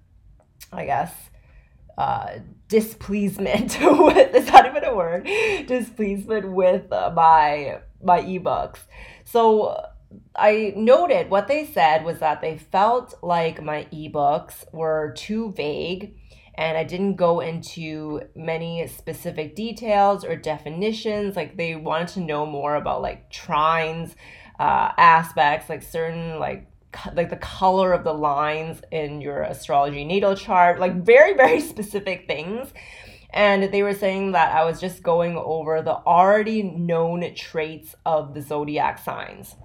I 0.71 0.85
guess, 0.85 1.13
uh, 1.97 2.39
displeasement. 2.67 3.77
With 3.81 4.35
is 4.35 4.45
that 4.47 4.65
even 4.67 4.83
a 4.83 4.95
word? 4.95 5.25
Displeasement 5.67 6.51
with 6.51 6.91
uh, 6.91 7.11
my 7.15 7.79
my 8.03 8.21
ebooks. 8.21 8.79
So 9.25 9.75
i 10.37 10.73
noted 10.77 11.29
what 11.29 11.49
they 11.49 11.65
said 11.65 12.05
was 12.05 12.19
that 12.19 12.39
they 12.39 12.57
felt 12.57 13.13
like 13.21 13.61
my 13.61 13.85
ebooks 13.91 14.63
were 14.71 15.13
too 15.17 15.51
vague 15.51 16.15
and 16.55 16.77
i 16.77 16.83
didn't 16.85 17.15
go 17.15 17.41
into 17.41 18.21
many 18.33 18.87
specific 18.87 19.55
details 19.55 20.23
or 20.23 20.35
definitions. 20.35 21.35
Like 21.35 21.57
they 21.57 21.75
wanted 21.75 22.09
to 22.09 22.19
know 22.21 22.45
more 22.45 22.75
about 22.75 23.01
like 23.01 23.31
trines 23.31 24.15
uh, 24.59 24.91
aspects 24.97 25.69
like 25.69 25.83
certain 25.83 26.39
like 26.39 26.67
like 27.13 27.29
the 27.29 27.37
color 27.37 27.93
of 27.93 28.03
the 28.03 28.13
lines 28.13 28.81
in 28.91 29.21
your 29.21 29.41
astrology 29.41 30.05
natal 30.05 30.35
chart, 30.35 30.79
like 30.79 31.03
very, 31.03 31.33
very 31.37 31.59
specific 31.59 32.27
things. 32.27 32.73
And 33.31 33.63
they 33.63 33.83
were 33.83 33.93
saying 33.93 34.31
that 34.31 34.55
I 34.55 34.63
was 34.63 34.79
just 34.79 35.03
going 35.03 35.37
over 35.37 35.81
the 35.81 35.95
already 35.95 36.63
known 36.63 37.33
traits 37.35 37.95
of 38.05 38.33
the 38.33 38.41
zodiac 38.41 38.99
signs. 38.99 39.55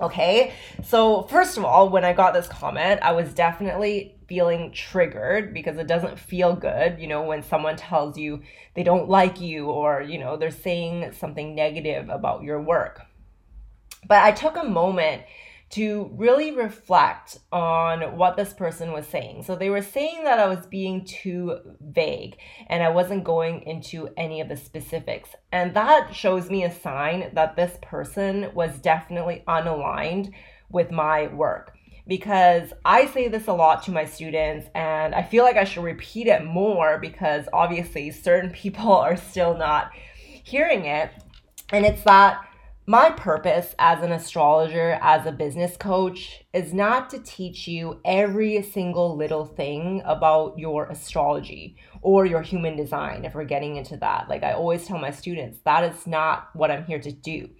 Okay, 0.00 0.52
so 0.84 1.22
first 1.22 1.56
of 1.56 1.64
all, 1.64 1.88
when 1.88 2.04
I 2.04 2.12
got 2.12 2.32
this 2.32 2.46
comment, 2.46 3.00
I 3.02 3.12
was 3.12 3.34
definitely 3.34 4.14
feeling 4.28 4.70
triggered 4.70 5.52
because 5.52 5.76
it 5.78 5.88
doesn't 5.88 6.20
feel 6.20 6.54
good, 6.54 7.00
you 7.00 7.08
know, 7.08 7.22
when 7.22 7.42
someone 7.42 7.76
tells 7.76 8.16
you 8.16 8.42
they 8.74 8.84
don't 8.84 9.08
like 9.08 9.40
you 9.40 9.66
or, 9.66 10.00
you 10.02 10.18
know, 10.18 10.36
they're 10.36 10.52
saying 10.52 11.12
something 11.12 11.54
negative 11.54 12.08
about 12.10 12.42
your 12.42 12.62
work. 12.62 13.00
But 14.06 14.22
I 14.22 14.30
took 14.30 14.56
a 14.56 14.62
moment 14.62 15.22
to 15.70 16.10
really 16.14 16.52
reflect 16.52 17.38
on 17.52 18.16
what 18.16 18.36
this 18.36 18.52
person 18.54 18.92
was 18.92 19.06
saying. 19.06 19.42
So 19.42 19.54
they 19.54 19.68
were 19.68 19.82
saying 19.82 20.24
that 20.24 20.38
I 20.38 20.46
was 20.46 20.66
being 20.66 21.04
too 21.04 21.58
vague 21.80 22.36
and 22.68 22.82
I 22.82 22.88
wasn't 22.88 23.24
going 23.24 23.62
into 23.62 24.08
any 24.16 24.40
of 24.40 24.48
the 24.48 24.56
specifics. 24.56 25.30
And 25.52 25.74
that 25.74 26.14
shows 26.14 26.50
me 26.50 26.64
a 26.64 26.74
sign 26.74 27.30
that 27.34 27.56
this 27.56 27.78
person 27.82 28.50
was 28.54 28.78
definitely 28.78 29.44
unaligned 29.46 30.32
with 30.70 30.90
my 30.90 31.26
work. 31.28 31.74
Because 32.06 32.72
I 32.86 33.04
say 33.06 33.28
this 33.28 33.48
a 33.48 33.52
lot 33.52 33.82
to 33.82 33.90
my 33.90 34.06
students, 34.06 34.66
and 34.74 35.14
I 35.14 35.22
feel 35.22 35.44
like 35.44 35.56
I 35.58 35.64
should 35.64 35.84
repeat 35.84 36.26
it 36.26 36.42
more 36.42 36.98
because 36.98 37.44
obviously 37.52 38.10
certain 38.10 38.50
people 38.54 38.92
are 38.92 39.16
still 39.16 39.54
not 39.54 39.90
hearing 40.42 40.86
it. 40.86 41.10
And 41.70 41.84
it's 41.84 42.02
that 42.04 42.47
my 42.88 43.10
purpose 43.10 43.74
as 43.78 44.02
an 44.02 44.12
astrologer, 44.12 44.98
as 45.02 45.26
a 45.26 45.30
business 45.30 45.76
coach, 45.76 46.42
is 46.54 46.72
not 46.72 47.10
to 47.10 47.18
teach 47.18 47.68
you 47.68 48.00
every 48.02 48.62
single 48.62 49.14
little 49.14 49.44
thing 49.44 50.00
about 50.06 50.58
your 50.58 50.86
astrology 50.86 51.76
or 52.00 52.24
your 52.24 52.40
human 52.40 52.76
design, 52.76 53.26
if 53.26 53.34
we're 53.34 53.44
getting 53.44 53.76
into 53.76 53.98
that. 53.98 54.30
Like 54.30 54.42
I 54.42 54.54
always 54.54 54.86
tell 54.86 54.96
my 54.96 55.10
students, 55.10 55.58
that 55.66 55.84
is 55.84 56.06
not 56.06 56.48
what 56.54 56.70
I'm 56.70 56.86
here 56.86 56.98
to 56.98 57.12
do. 57.12 57.50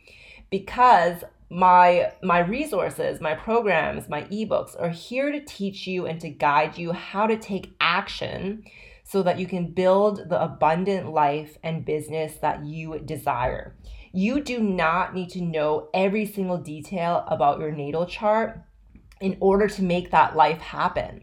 Because 0.48 1.22
my 1.50 2.10
my 2.22 2.38
resources, 2.38 3.20
my 3.20 3.34
programs, 3.34 4.08
my 4.08 4.22
ebooks 4.22 4.80
are 4.80 4.88
here 4.88 5.30
to 5.30 5.44
teach 5.44 5.86
you 5.86 6.06
and 6.06 6.18
to 6.22 6.30
guide 6.30 6.78
you 6.78 6.92
how 6.92 7.26
to 7.26 7.36
take 7.36 7.74
action 7.82 8.64
so 9.04 9.22
that 9.22 9.38
you 9.38 9.46
can 9.46 9.72
build 9.72 10.30
the 10.30 10.42
abundant 10.42 11.12
life 11.12 11.58
and 11.62 11.84
business 11.84 12.36
that 12.40 12.64
you 12.64 12.98
desire. 13.00 13.74
You 14.12 14.40
do 14.40 14.60
not 14.60 15.14
need 15.14 15.30
to 15.30 15.40
know 15.40 15.88
every 15.92 16.26
single 16.26 16.58
detail 16.58 17.24
about 17.28 17.60
your 17.60 17.70
natal 17.70 18.06
chart 18.06 18.60
in 19.20 19.36
order 19.40 19.68
to 19.68 19.82
make 19.82 20.10
that 20.10 20.36
life 20.36 20.60
happen. 20.60 21.22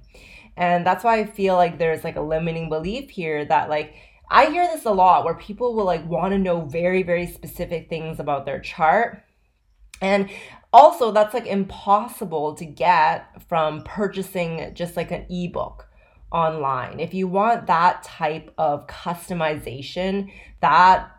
And 0.58 0.86
that's 0.86 1.04
why 1.04 1.20
I 1.20 1.26
feel 1.26 1.56
like 1.56 1.78
there's 1.78 2.04
like 2.04 2.16
a 2.16 2.22
limiting 2.22 2.70
belief 2.70 3.10
here 3.10 3.46
that 3.46 3.70
like 3.70 3.96
I 4.30 4.48
hear 4.48 4.66
this 4.68 4.86
a 4.86 4.92
lot 4.92 5.24
where 5.24 5.36
people 5.36 5.76
will 5.76 5.86
like 5.86 6.08
want 6.08 6.32
to 6.32 6.40
know 6.40 6.62
very 6.62 7.04
very 7.04 7.28
specific 7.28 7.90
things 7.90 8.20
about 8.20 8.46
their 8.46 8.60
chart. 8.60 9.24
And 10.02 10.30
also 10.72 11.12
that's 11.12 11.34
like 11.34 11.46
impossible 11.46 12.56
to 12.56 12.66
get 12.66 13.42
from 13.48 13.84
purchasing 13.84 14.72
just 14.74 14.98
like 14.98 15.12
an 15.12 15.26
ebook 15.30 15.88
online. 16.32 17.00
If 17.00 17.14
you 17.14 17.28
want 17.28 17.68
that 17.68 18.04
type 18.04 18.54
of 18.58 18.88
customization, 18.88 20.32
that 20.62 21.10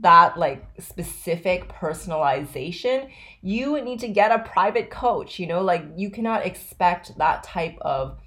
that 0.00 0.36
like 0.36 0.64
specific 0.78 1.68
personalization, 1.68 3.10
you 3.42 3.80
need 3.82 4.00
to 4.00 4.08
get 4.08 4.32
a 4.32 4.40
private 4.40 4.90
coach. 4.90 5.38
You 5.38 5.46
know, 5.46 5.62
like 5.62 5.84
you 5.96 6.10
cannot 6.10 6.44
expect 6.46 7.16
that 7.18 7.42
type 7.42 7.76
of 7.80 8.18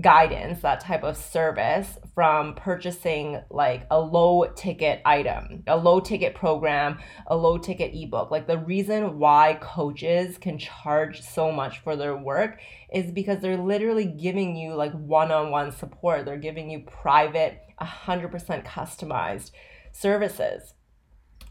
guidance, 0.00 0.60
that 0.60 0.80
type 0.80 1.02
of 1.02 1.16
service 1.16 1.98
from 2.14 2.54
purchasing 2.54 3.40
like 3.50 3.84
a 3.90 4.00
low 4.00 4.46
ticket 4.54 5.00
item, 5.04 5.64
a 5.66 5.76
low 5.76 5.98
ticket 5.98 6.34
program, 6.34 6.98
a 7.26 7.36
low 7.36 7.58
ticket 7.58 7.92
ebook. 7.94 8.30
Like 8.30 8.46
the 8.46 8.58
reason 8.58 9.18
why 9.18 9.58
coaches 9.60 10.38
can 10.38 10.58
charge 10.58 11.22
so 11.22 11.50
much 11.50 11.80
for 11.80 11.96
their 11.96 12.16
work 12.16 12.60
is 12.92 13.10
because 13.10 13.40
they're 13.40 13.56
literally 13.56 14.06
giving 14.06 14.56
you 14.56 14.74
like 14.74 14.92
one 14.92 15.32
on 15.32 15.50
one 15.50 15.72
support, 15.72 16.24
they're 16.24 16.36
giving 16.36 16.70
you 16.70 16.80
private, 16.80 17.60
100% 17.80 18.64
customized 18.64 19.50
services. 19.90 20.74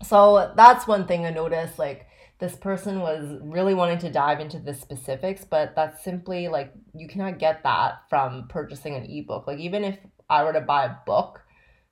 So 0.04 0.54
that's 0.56 0.88
one 0.88 1.08
thing 1.08 1.26
I 1.26 1.32
noticed. 1.32 1.80
Like 1.80 2.08
this 2.40 2.56
person 2.56 3.00
was 3.00 3.40
really 3.42 3.74
wanting 3.74 3.98
to 4.00 4.12
dive 4.12 4.40
into 4.40 4.60
the 4.60 4.74
specifics, 4.74 5.44
but 5.44 5.76
that's 5.76 6.04
simply 6.04 6.48
like 6.48 6.72
you 6.94 7.08
cannot 7.08 7.40
get 7.40 7.64
that 7.64 8.02
from 8.10 8.48
purchasing 8.48 8.96
an 8.96 9.06
ebook. 9.06 9.48
Like 9.48 9.60
even 9.60 9.84
if 9.84 9.98
I 10.30 10.44
were 10.44 10.54
to 10.54 10.62
buy 10.62 10.86
a 10.86 10.96
book 11.06 11.42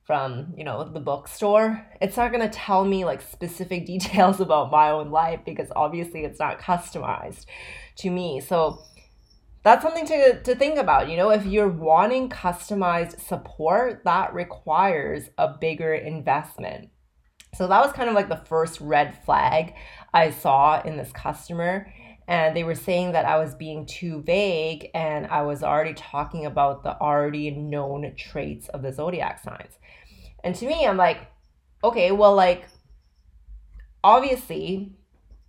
from, 0.03 0.53
you 0.55 0.63
know, 0.63 0.83
the 0.83 1.00
bookstore, 1.00 1.83
it's 2.00 2.15
not 2.15 2.31
going 2.31 2.47
to 2.47 2.55
tell 2.55 2.85
me 2.85 3.05
like 3.05 3.21
specific 3.21 3.85
details 3.88 4.39
about 4.39 4.71
my 4.71 4.91
own 4.91 5.09
life 5.09 5.39
because 5.45 5.69
obviously 5.75 6.24
it's 6.24 6.39
not 6.39 6.59
customized 6.59 7.45
to 7.97 8.12
me. 8.12 8.39
So 8.39 8.83
that's 9.63 9.81
something 9.81 10.05
to, 10.05 10.43
to 10.43 10.55
think 10.55 10.77
about. 10.77 11.09
You 11.09 11.17
know, 11.17 11.31
if 11.31 11.43
you're 11.43 11.67
wanting 11.67 12.29
customized 12.29 13.19
support, 13.19 14.03
that 14.03 14.31
requires 14.35 15.24
a 15.39 15.47
bigger 15.59 15.95
investment. 15.95 16.89
So 17.57 17.67
that 17.67 17.83
was 17.83 17.93
kind 17.93 18.09
of 18.09 18.15
like 18.15 18.29
the 18.29 18.43
first 18.47 18.81
red 18.81 19.24
flag 19.24 19.74
I 20.13 20.31
saw 20.31 20.81
in 20.81 20.97
this 20.97 21.12
customer. 21.12 21.91
And 22.27 22.55
they 22.55 22.63
were 22.63 22.75
saying 22.75 23.12
that 23.12 23.25
I 23.25 23.38
was 23.38 23.53
being 23.53 23.85
too 23.85 24.24
vague 24.24 24.89
and 24.95 25.27
I 25.27 25.43
was 25.43 25.63
already 25.63 25.93
talking 25.93 26.45
about 26.45 26.83
the 26.83 27.00
already 27.00 27.51
known 27.51 28.13
traits 28.17 28.67
of 28.69 28.81
the 28.81 28.91
zodiac 28.91 29.41
signs. 29.43 29.77
And 30.43 30.55
to 30.55 30.65
me, 30.65 30.85
I'm 30.85 30.97
like, 30.97 31.19
okay, 31.83 32.12
well, 32.12 32.35
like, 32.35 32.65
obviously, 34.03 34.93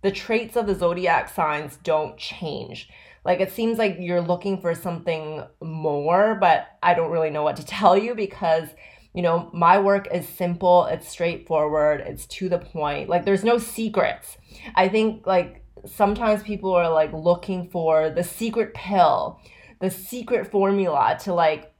the 0.01 0.11
traits 0.11 0.55
of 0.55 0.67
the 0.67 0.75
zodiac 0.75 1.33
signs 1.33 1.77
don't 1.77 2.17
change. 2.17 2.89
Like, 3.25 3.39
it 3.41 3.51
seems 3.51 3.79
like 3.79 3.97
you're 3.99 4.21
looking 4.21 4.61
for 4.61 4.73
something 4.75 5.43
more, 5.61 6.35
but 6.35 6.67
I 6.81 6.93
don't 6.93 7.11
really 7.11 7.31
know 7.31 7.43
what 7.43 7.57
to 7.57 7.65
tell 7.65 7.97
you 7.97 8.13
because 8.13 8.69
you 9.17 9.23
know, 9.23 9.49
my 9.51 9.79
work 9.79 10.07
is 10.13 10.29
simple, 10.29 10.85
it's 10.85 11.09
straightforward, 11.09 12.01
it's 12.01 12.27
to 12.27 12.49
the 12.49 12.59
point. 12.59 13.09
Like 13.09 13.25
there's 13.25 13.43
no 13.43 13.57
secrets. 13.57 14.37
I 14.75 14.89
think 14.89 15.25
like 15.25 15.63
sometimes 15.87 16.43
people 16.43 16.71
are 16.71 16.87
like 16.87 17.11
looking 17.13 17.67
for 17.71 18.11
the 18.11 18.23
secret 18.23 18.75
pill, 18.75 19.41
the 19.81 19.89
secret 19.89 20.51
formula 20.51 21.17
to 21.23 21.33
like 21.33 21.73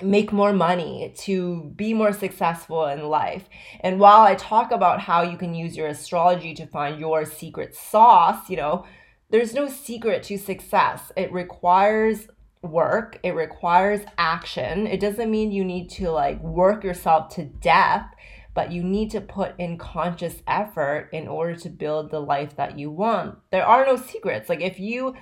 make 0.00 0.32
more 0.32 0.52
money, 0.52 1.12
to 1.22 1.72
be 1.74 1.92
more 1.92 2.12
successful 2.12 2.86
in 2.86 3.08
life. 3.08 3.48
And 3.80 3.98
while 3.98 4.20
I 4.20 4.36
talk 4.36 4.70
about 4.70 5.00
how 5.00 5.22
you 5.22 5.36
can 5.36 5.56
use 5.56 5.76
your 5.76 5.88
astrology 5.88 6.54
to 6.54 6.68
find 6.68 7.00
your 7.00 7.24
secret 7.24 7.74
sauce, 7.74 8.48
you 8.48 8.58
know, 8.58 8.86
there's 9.30 9.54
no 9.54 9.68
secret 9.68 10.22
to 10.22 10.38
success. 10.38 11.10
It 11.16 11.32
requires 11.32 12.28
work, 12.62 13.18
it 13.22 13.34
requires 13.34 14.00
action. 14.18 14.86
It 14.86 15.00
doesn't 15.00 15.30
mean 15.30 15.52
you 15.52 15.64
need 15.64 15.90
to 15.90 16.10
like 16.10 16.40
work 16.42 16.84
yourself 16.84 17.34
to 17.34 17.44
death, 17.44 18.06
but 18.54 18.72
you 18.72 18.82
need 18.82 19.10
to 19.12 19.20
put 19.20 19.58
in 19.58 19.78
conscious 19.78 20.42
effort 20.46 21.10
in 21.12 21.28
order 21.28 21.54
to 21.56 21.68
build 21.68 22.10
the 22.10 22.20
life 22.20 22.56
that 22.56 22.78
you 22.78 22.90
want. 22.90 23.38
There 23.50 23.66
are 23.66 23.84
no 23.84 23.96
secrets. 23.96 24.48
Like 24.48 24.60
if 24.60 24.80
you 24.80 25.14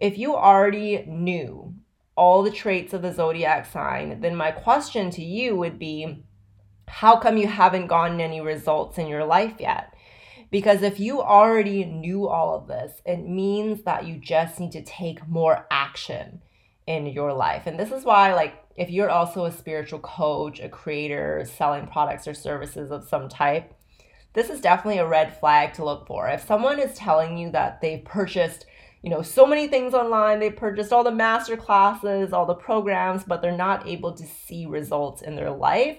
if 0.00 0.18
you 0.18 0.34
already 0.34 1.04
knew 1.06 1.74
all 2.16 2.42
the 2.42 2.50
traits 2.50 2.92
of 2.92 3.02
the 3.02 3.12
zodiac 3.12 3.70
sign, 3.70 4.20
then 4.20 4.36
my 4.36 4.50
question 4.50 5.10
to 5.10 5.24
you 5.24 5.56
would 5.56 5.78
be 5.78 6.24
how 6.88 7.16
come 7.16 7.36
you 7.38 7.46
haven't 7.46 7.86
gotten 7.86 8.20
any 8.20 8.40
results 8.40 8.98
in 8.98 9.06
your 9.06 9.24
life 9.24 9.54
yet? 9.58 9.94
Because 10.50 10.82
if 10.82 11.00
you 11.00 11.22
already 11.22 11.86
knew 11.86 12.28
all 12.28 12.54
of 12.54 12.68
this, 12.68 13.00
it 13.06 13.26
means 13.26 13.84
that 13.84 14.06
you 14.06 14.18
just 14.18 14.60
need 14.60 14.72
to 14.72 14.82
take 14.82 15.26
more 15.26 15.66
action 15.70 16.42
in 16.86 17.06
your 17.06 17.32
life. 17.32 17.66
And 17.66 17.78
this 17.78 17.92
is 17.92 18.04
why, 18.04 18.34
like, 18.34 18.54
if 18.76 18.90
you're 18.90 19.10
also 19.10 19.44
a 19.44 19.52
spiritual 19.52 20.00
coach, 20.00 20.60
a 20.60 20.68
creator, 20.68 21.44
selling 21.44 21.86
products 21.86 22.26
or 22.26 22.34
services 22.34 22.90
of 22.90 23.08
some 23.08 23.28
type, 23.28 23.74
this 24.34 24.48
is 24.48 24.60
definitely 24.60 24.98
a 24.98 25.06
red 25.06 25.38
flag 25.38 25.74
to 25.74 25.84
look 25.84 26.06
for. 26.06 26.28
If 26.28 26.46
someone 26.46 26.78
is 26.78 26.94
telling 26.94 27.36
you 27.36 27.50
that 27.50 27.80
they've 27.80 28.04
purchased, 28.04 28.64
you 29.02 29.10
know, 29.10 29.22
so 29.22 29.46
many 29.46 29.68
things 29.68 29.92
online, 29.92 30.40
they 30.40 30.50
purchased 30.50 30.92
all 30.92 31.04
the 31.04 31.10
master 31.10 31.56
classes, 31.56 32.32
all 32.32 32.46
the 32.46 32.54
programs, 32.54 33.24
but 33.24 33.42
they're 33.42 33.56
not 33.56 33.86
able 33.86 34.12
to 34.12 34.24
see 34.24 34.64
results 34.64 35.20
in 35.22 35.36
their 35.36 35.50
life, 35.50 35.98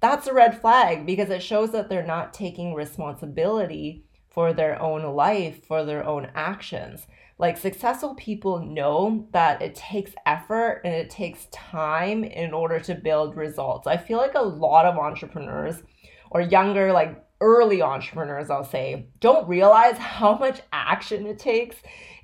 that's 0.00 0.26
a 0.28 0.34
red 0.34 0.60
flag 0.60 1.06
because 1.06 1.30
it 1.30 1.42
shows 1.42 1.72
that 1.72 1.88
they're 1.88 2.06
not 2.06 2.32
taking 2.32 2.74
responsibility 2.74 4.04
for 4.30 4.52
their 4.52 4.80
own 4.80 5.02
life, 5.16 5.64
for 5.66 5.84
their 5.84 6.04
own 6.04 6.30
actions. 6.34 7.06
Like 7.38 7.56
successful 7.56 8.14
people 8.16 8.58
know 8.58 9.28
that 9.32 9.62
it 9.62 9.74
takes 9.74 10.12
effort 10.26 10.80
and 10.84 10.92
it 10.92 11.08
takes 11.08 11.46
time 11.52 12.24
in 12.24 12.52
order 12.52 12.80
to 12.80 12.94
build 12.94 13.36
results. 13.36 13.86
I 13.86 13.96
feel 13.96 14.18
like 14.18 14.34
a 14.34 14.42
lot 14.42 14.86
of 14.86 14.98
entrepreneurs 14.98 15.82
or 16.30 16.40
younger, 16.40 16.92
like 16.92 17.24
early 17.40 17.80
entrepreneurs, 17.80 18.50
I'll 18.50 18.64
say, 18.64 19.08
don't 19.20 19.48
realize 19.48 19.96
how 19.96 20.36
much 20.36 20.60
action 20.72 21.26
it 21.26 21.38
takes 21.38 21.76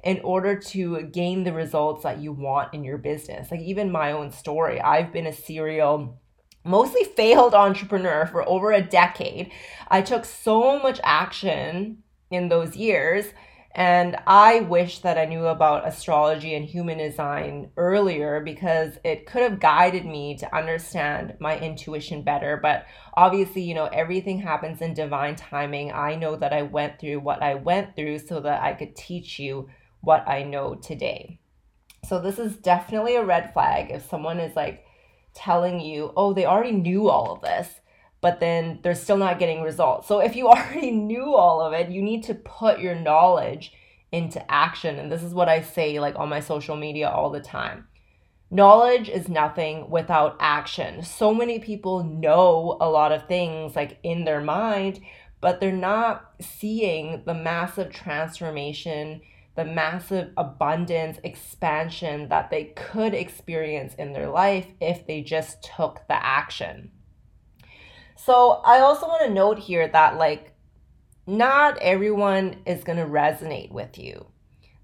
in 0.02 0.20
order 0.22 0.58
to 0.58 1.02
gain 1.02 1.44
the 1.44 1.52
results 1.52 2.02
that 2.02 2.18
you 2.18 2.32
want 2.32 2.74
in 2.74 2.84
your 2.84 2.98
business. 2.98 3.50
Like, 3.50 3.60
even 3.60 3.90
my 3.90 4.12
own 4.12 4.30
story, 4.30 4.80
I've 4.80 5.12
been 5.12 5.26
a 5.26 5.32
serial 5.32 6.20
mostly 6.64 7.04
failed 7.04 7.54
entrepreneur 7.54 8.26
for 8.26 8.46
over 8.48 8.72
a 8.72 8.82
decade. 8.82 9.52
I 9.88 10.02
took 10.02 10.24
so 10.24 10.78
much 10.78 11.00
action 11.04 12.02
in 12.30 12.48
those 12.48 12.76
years. 12.76 13.26
And 13.74 14.16
I 14.26 14.60
wish 14.60 15.00
that 15.00 15.18
I 15.18 15.24
knew 15.24 15.46
about 15.46 15.86
astrology 15.86 16.54
and 16.54 16.64
human 16.64 16.98
design 16.98 17.70
earlier 17.76 18.40
because 18.40 18.98
it 19.04 19.26
could 19.26 19.42
have 19.42 19.58
guided 19.58 20.06
me 20.06 20.36
to 20.38 20.56
understand 20.56 21.34
my 21.40 21.58
intuition 21.58 22.22
better. 22.22 22.56
But 22.56 22.86
obviously, 23.14 23.62
you 23.62 23.74
know, 23.74 23.86
everything 23.86 24.38
happens 24.38 24.80
in 24.80 24.94
divine 24.94 25.34
timing. 25.34 25.90
I 25.92 26.14
know 26.14 26.36
that 26.36 26.52
I 26.52 26.62
went 26.62 27.00
through 27.00 27.20
what 27.20 27.42
I 27.42 27.54
went 27.54 27.96
through 27.96 28.20
so 28.20 28.40
that 28.40 28.62
I 28.62 28.74
could 28.74 28.94
teach 28.94 29.40
you 29.40 29.68
what 30.02 30.28
I 30.28 30.44
know 30.44 30.76
today. 30.76 31.40
So, 32.06 32.20
this 32.20 32.38
is 32.38 32.56
definitely 32.56 33.16
a 33.16 33.24
red 33.24 33.52
flag 33.54 33.90
if 33.90 34.08
someone 34.08 34.38
is 34.38 34.54
like, 34.54 34.84
telling 35.34 35.80
you, 35.80 36.12
oh, 36.16 36.32
they 36.32 36.46
already 36.46 36.72
knew 36.72 37.08
all 37.08 37.32
of 37.32 37.42
this, 37.42 37.80
but 38.24 38.40
then 38.40 38.78
they're 38.80 38.94
still 38.94 39.18
not 39.18 39.38
getting 39.38 39.60
results. 39.60 40.08
So 40.08 40.20
if 40.20 40.34
you 40.34 40.48
already 40.48 40.90
knew 40.90 41.34
all 41.34 41.60
of 41.60 41.74
it, 41.74 41.90
you 41.90 42.00
need 42.00 42.24
to 42.24 42.34
put 42.34 42.80
your 42.80 42.94
knowledge 42.94 43.74
into 44.12 44.50
action. 44.50 44.98
And 44.98 45.12
this 45.12 45.22
is 45.22 45.34
what 45.34 45.50
I 45.50 45.60
say 45.60 46.00
like 46.00 46.18
on 46.18 46.30
my 46.30 46.40
social 46.40 46.74
media 46.74 47.10
all 47.10 47.28
the 47.28 47.40
time. 47.40 47.86
Knowledge 48.50 49.10
is 49.10 49.28
nothing 49.28 49.90
without 49.90 50.38
action. 50.40 51.02
So 51.02 51.34
many 51.34 51.58
people 51.58 52.02
know 52.02 52.78
a 52.80 52.88
lot 52.88 53.12
of 53.12 53.28
things 53.28 53.76
like 53.76 53.98
in 54.02 54.24
their 54.24 54.40
mind, 54.40 55.00
but 55.42 55.60
they're 55.60 55.70
not 55.70 56.32
seeing 56.40 57.24
the 57.26 57.34
massive 57.34 57.92
transformation 57.92 59.20
the 59.56 59.64
massive 59.64 60.32
abundance, 60.36 61.18
expansion 61.22 62.28
that 62.28 62.50
they 62.50 62.64
could 62.74 63.14
experience 63.14 63.94
in 63.94 64.12
their 64.12 64.28
life 64.28 64.66
if 64.80 65.06
they 65.06 65.20
just 65.22 65.62
took 65.62 66.00
the 66.08 66.26
action. 66.26 66.90
So, 68.16 68.62
I 68.64 68.80
also 68.80 69.06
want 69.06 69.22
to 69.22 69.30
note 69.30 69.58
here 69.58 69.88
that, 69.88 70.16
like, 70.16 70.54
not 71.26 71.78
everyone 71.78 72.56
is 72.66 72.84
going 72.84 72.98
to 72.98 73.04
resonate 73.04 73.72
with 73.72 73.98
you. 73.98 74.26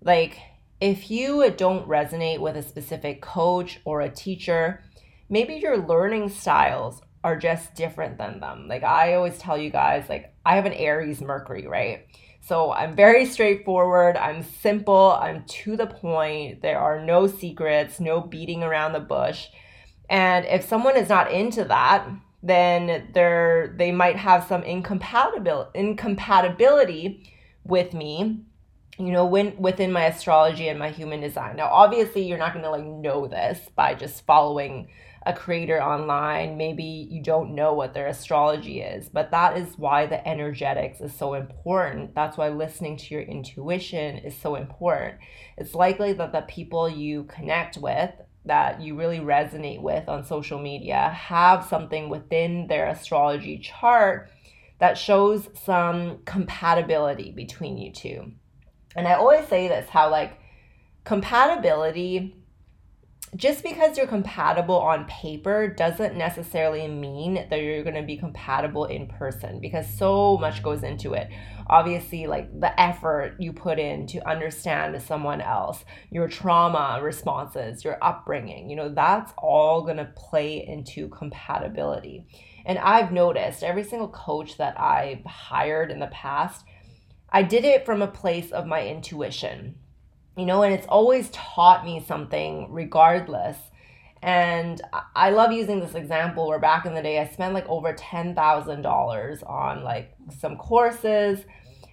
Like, 0.03 0.39
if 0.81 1.11
you 1.11 1.51
don't 1.57 1.87
resonate 1.87 2.41
with 2.41 2.57
a 2.57 2.63
specific 2.63 3.21
coach 3.21 3.81
or 3.85 4.01
a 4.01 4.11
teacher, 4.11 4.83
maybe 5.29 5.55
your 5.57 5.77
learning 5.77 6.31
styles 6.31 7.03
are 7.23 7.37
just 7.37 7.75
different 7.75 8.17
than 8.17 8.41
them. 8.41 8.67
Like, 8.67 8.83
I 8.83 9.15
always 9.15 9.39
tell 9.39 9.59
you 9.59 9.71
guys, 9.71 10.09
like, 10.09 10.35
I 10.45 10.57
have 10.57 10.65
an 10.65 10.73
Aries 10.73 11.21
Mercury, 11.21 11.67
right? 11.67 12.07
So 12.41 12.73
I'm 12.73 12.97
very 12.97 13.27
straightforward, 13.27 14.17
I'm 14.17 14.43
simple, 14.43 15.19
I'm 15.21 15.45
to 15.45 15.76
the 15.76 15.87
point. 15.87 16.63
There 16.63 16.78
are 16.78 17.04
no 17.04 17.26
secrets, 17.26 18.00
no 18.00 18.23
beating 18.23 18.63
around 18.63 18.95
the 18.95 19.00
bush. 19.00 19.49
And 20.09 20.47
if 20.47 20.67
someone 20.67 20.97
is 20.97 21.11
not 21.11 21.31
into 21.31 21.65
that, 21.65 22.09
then 22.43 23.09
they're 23.13 23.75
they 23.76 23.93
might 23.93 24.17
have 24.17 24.45
some 24.45 24.63
incompatibility 24.63 25.71
incompatibility 25.79 27.33
with 27.65 27.93
me 27.93 28.43
you 28.99 29.13
know 29.13 29.26
when 29.26 29.57
within 29.59 29.93
my 29.93 30.05
astrology 30.05 30.69
and 30.69 30.79
my 30.79 30.91
human 30.91 31.21
design 31.21 31.57
now 31.57 31.69
obviously 31.69 32.26
you're 32.26 32.39
not 32.39 32.53
going 32.53 32.65
to 32.65 32.71
like 32.71 32.85
know 32.85 33.26
this 33.26 33.59
by 33.75 33.95
just 33.95 34.25
following 34.25 34.89
a 35.26 35.35
creator 35.35 35.83
online, 35.83 36.57
maybe 36.57 36.83
you 36.83 37.23
don't 37.23 37.55
know 37.55 37.75
what 37.75 37.93
their 37.93 38.07
astrology 38.07 38.81
is, 38.81 39.09
but 39.09 39.31
that 39.31 39.57
is 39.57 39.76
why 39.76 40.07
the 40.07 40.26
energetics 40.26 41.00
is 41.00 41.13
so 41.13 41.35
important. 41.35 42.15
That's 42.15 42.39
why 42.39 42.49
listening 42.49 42.97
to 42.97 43.15
your 43.15 43.23
intuition 43.23 44.19
is 44.19 44.35
so 44.35 44.55
important. 44.55 45.19
It's 45.59 45.75
likely 45.75 46.15
that 46.15 46.33
the 46.33 46.41
people 46.43 46.89
you 46.89 47.25
connect 47.25 47.76
with 47.76 48.11
that 48.45 48.81
you 48.81 48.97
really 48.97 49.21
resonate 49.21 49.83
with 49.83 50.09
on 50.09 50.25
social 50.25 50.59
media 50.59 51.11
have 51.11 51.65
something 51.65 52.09
within 52.09 52.67
their 52.69 52.87
astrology 52.87 53.59
chart 53.59 54.31
that 54.79 54.97
shows 54.97 55.49
some 55.63 56.21
compatibility 56.25 57.31
between 57.31 57.76
you 57.76 57.93
two. 57.93 58.33
And 58.97 59.07
I 59.07 59.15
always 59.15 59.47
say 59.49 59.69
this 59.69 59.89
how 59.89 60.11
like 60.11 60.39
compatibility 61.05 62.35
just 63.36 63.62
because 63.62 63.97
you're 63.97 64.08
compatible 64.08 64.78
on 64.78 65.04
paper 65.04 65.69
doesn't 65.69 66.16
necessarily 66.16 66.88
mean 66.88 67.34
that 67.34 67.62
you're 67.62 67.84
going 67.84 67.95
to 67.95 68.02
be 68.02 68.16
compatible 68.16 68.86
in 68.86 69.06
person 69.06 69.60
because 69.60 69.86
so 69.88 70.36
much 70.36 70.64
goes 70.64 70.82
into 70.82 71.14
it. 71.14 71.28
Obviously, 71.69 72.26
like 72.26 72.58
the 72.58 72.78
effort 72.80 73.36
you 73.38 73.52
put 73.52 73.78
in 73.78 74.08
to 74.08 74.28
understand 74.28 75.00
someone 75.00 75.40
else, 75.40 75.84
your 76.10 76.26
trauma 76.26 76.99
responses, 77.00 77.84
your 77.84 78.02
upbringing, 78.02 78.69
you 78.69 78.75
know, 78.75 78.88
that's 78.88 79.32
all 79.38 79.82
going 79.82 79.99
to 79.99 80.12
play 80.16 80.66
into 80.66 81.08
compatibility. 81.08 82.26
And 82.66 82.78
I've 82.78 83.12
noticed 83.12 83.62
every 83.62 83.84
single 83.84 84.08
coach 84.08 84.56
that 84.56 84.78
I've 84.78 85.25
hired 85.25 85.93
in 85.93 86.00
the 86.00 86.08
past, 86.08 86.64
I 87.30 87.45
did 87.45 87.64
it 87.64 87.86
from 87.86 88.02
a 88.02 88.08
place 88.08 88.50
of 88.50 88.66
my 88.66 88.88
intuition 88.88 89.76
you 90.36 90.47
know, 90.47 90.62
and 90.62 90.73
it's 90.73 90.86
always 90.86 91.30
taught 91.30 91.84
me 91.84 92.04
something 92.06 92.69
regardless. 92.71 93.56
And 94.23 94.80
I 95.16 95.30
love 95.30 95.52
using 95.52 95.80
this 95.80 95.95
example 95.95 96.47
where 96.47 96.58
back 96.58 96.84
in 96.84 96.95
the 96.95 97.02
day 97.02 97.19
I 97.19 97.26
spent 97.26 97.54
like 97.54 97.69
over 97.69 97.95
$10,000 97.95 99.50
on 99.50 99.82
like 99.82 100.12
some 100.38 100.56
courses 100.56 101.40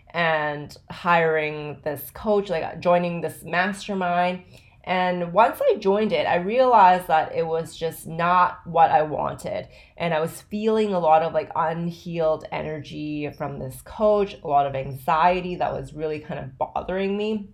and 0.10 0.76
hiring 0.90 1.80
this 1.84 2.10
coach, 2.12 2.50
like 2.50 2.80
joining 2.80 3.22
this 3.22 3.44
mastermind. 3.44 4.44
And 4.84 5.34
once 5.34 5.60
I 5.62 5.76
joined 5.80 6.14
it, 6.14 6.26
I 6.26 6.38
realized 6.38 7.08
that 7.08 7.36
it 7.36 7.46
was 7.46 7.76
just 7.76 8.08
not 8.08 8.60
what 8.66 8.90
I 8.90 9.04
wanted. 9.04 9.68
And 9.98 10.14
I 10.14 10.22
was 10.22 10.42
feeling 10.44 10.94
a 10.94 11.00
lot 11.00 11.24
of 11.24 11.34
like 11.34 11.52
unhealed 11.56 12.46
energy 12.54 13.30
from 13.38 13.60
this 13.60 13.82
coach, 13.84 14.38
a 14.44 14.48
lot 14.48 14.66
of 14.66 14.76
anxiety 14.76 15.58
that 15.58 15.74
was 15.74 15.94
really 15.94 16.20
kind 16.20 16.40
of 16.40 16.58
bothering 16.58 17.18
me. 17.18 17.50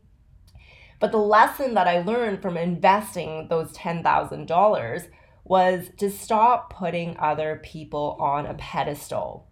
But 0.99 1.12
the 1.12 1.17
lesson 1.17 1.73
that 1.73 1.88
I 1.88 2.01
learned 2.01 2.41
from 2.41 2.58
investing 2.58 3.47
those 3.49 3.71
$10,000 3.73 5.08
was 5.43 5.89
to 5.97 6.10
stop 6.10 6.73
putting 6.73 7.17
other 7.17 7.62
people 7.63 8.17
on 8.19 8.45
a 8.45 8.53
pedestal. 8.53 9.47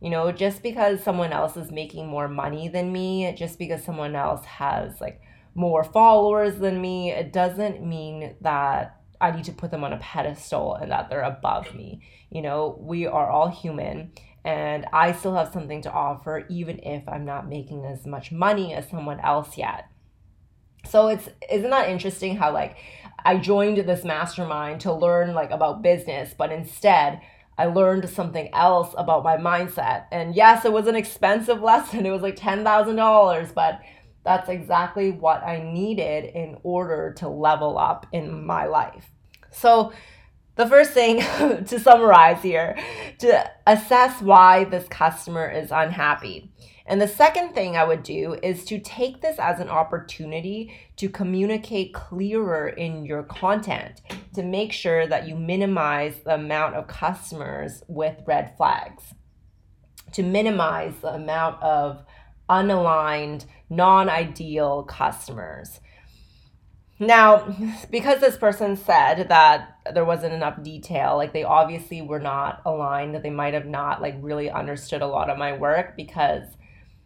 You 0.00 0.10
know, 0.10 0.32
just 0.32 0.62
because 0.62 1.02
someone 1.02 1.32
else 1.32 1.56
is 1.56 1.70
making 1.70 2.06
more 2.06 2.28
money 2.28 2.68
than 2.68 2.92
me, 2.92 3.34
just 3.36 3.58
because 3.58 3.82
someone 3.82 4.14
else 4.14 4.44
has 4.44 5.00
like 5.00 5.20
more 5.54 5.82
followers 5.82 6.56
than 6.56 6.80
me, 6.80 7.10
it 7.10 7.32
doesn't 7.32 7.82
mean 7.82 8.36
that 8.42 9.00
I 9.20 9.30
need 9.30 9.44
to 9.44 9.52
put 9.52 9.70
them 9.70 9.84
on 9.84 9.94
a 9.94 9.98
pedestal 9.98 10.74
and 10.74 10.90
that 10.90 11.08
they're 11.08 11.22
above 11.22 11.74
me. 11.74 12.02
You 12.30 12.42
know, 12.42 12.76
we 12.80 13.06
are 13.06 13.30
all 13.30 13.48
human 13.48 14.12
and 14.44 14.84
I 14.92 15.12
still 15.12 15.34
have 15.34 15.52
something 15.52 15.80
to 15.82 15.92
offer 15.92 16.44
even 16.50 16.80
if 16.80 17.08
I'm 17.08 17.24
not 17.24 17.48
making 17.48 17.86
as 17.86 18.04
much 18.04 18.30
money 18.30 18.74
as 18.74 18.90
someone 18.90 19.20
else 19.20 19.56
yet. 19.56 19.88
So 20.88 21.08
it's 21.08 21.28
isn't 21.50 21.70
that 21.70 21.88
interesting 21.88 22.36
how 22.36 22.52
like 22.52 22.76
I 23.24 23.38
joined 23.38 23.78
this 23.78 24.04
mastermind 24.04 24.80
to 24.82 24.92
learn 24.92 25.34
like 25.34 25.50
about 25.50 25.82
business, 25.82 26.34
but 26.36 26.52
instead 26.52 27.20
I 27.56 27.66
learned 27.66 28.08
something 28.10 28.50
else 28.52 28.94
about 28.98 29.24
my 29.24 29.36
mindset. 29.36 30.06
And 30.12 30.34
yes, 30.34 30.64
it 30.64 30.72
was 30.72 30.86
an 30.88 30.96
expensive 30.96 31.62
lesson. 31.62 32.04
It 32.04 32.10
was 32.10 32.22
like 32.22 32.36
$10,000, 32.36 33.54
but 33.54 33.80
That's 34.24 34.48
exactly 34.48 35.10
what 35.10 35.42
I 35.44 35.62
needed 35.62 36.24
in 36.34 36.56
order 36.62 37.12
to 37.18 37.28
level 37.28 37.78
up 37.78 38.06
in 38.12 38.44
my 38.46 38.66
life. 38.66 39.10
So, 39.50 39.92
the 40.56 40.66
first 40.66 40.92
thing 40.92 41.18
to 41.66 41.80
summarize 41.80 42.42
here 42.42 42.76
to 43.18 43.50
assess 43.66 44.22
why 44.22 44.64
this 44.64 44.86
customer 44.88 45.50
is 45.50 45.70
unhappy. 45.72 46.50
And 46.86 47.00
the 47.00 47.08
second 47.08 47.54
thing 47.54 47.76
I 47.76 47.84
would 47.84 48.02
do 48.02 48.36
is 48.42 48.64
to 48.66 48.78
take 48.78 49.22
this 49.22 49.38
as 49.38 49.58
an 49.58 49.70
opportunity 49.70 50.74
to 50.96 51.08
communicate 51.08 51.94
clearer 51.94 52.68
in 52.68 53.06
your 53.06 53.22
content 53.22 54.02
to 54.34 54.42
make 54.42 54.72
sure 54.72 55.06
that 55.06 55.26
you 55.26 55.34
minimize 55.34 56.16
the 56.24 56.34
amount 56.34 56.74
of 56.74 56.86
customers 56.86 57.82
with 57.88 58.16
red 58.26 58.54
flags, 58.56 59.14
to 60.12 60.22
minimize 60.22 60.94
the 61.00 61.14
amount 61.14 61.62
of 61.62 62.04
unaligned, 62.50 63.46
non 63.70 64.10
ideal 64.10 64.82
customers. 64.82 65.80
Now, 67.00 67.56
because 67.90 68.20
this 68.20 68.36
person 68.36 68.76
said 68.76 69.28
that 69.30 69.78
there 69.92 70.04
wasn't 70.04 70.34
enough 70.34 70.62
detail, 70.62 71.16
like 71.16 71.32
they 71.32 71.44
obviously 71.44 72.02
were 72.02 72.20
not 72.20 72.60
aligned, 72.66 73.14
that 73.14 73.22
they 73.22 73.30
might 73.30 73.54
have 73.54 73.66
not 73.66 74.02
like 74.02 74.16
really 74.20 74.50
understood 74.50 75.00
a 75.00 75.06
lot 75.06 75.30
of 75.30 75.38
my 75.38 75.56
work 75.56 75.96
because 75.96 76.44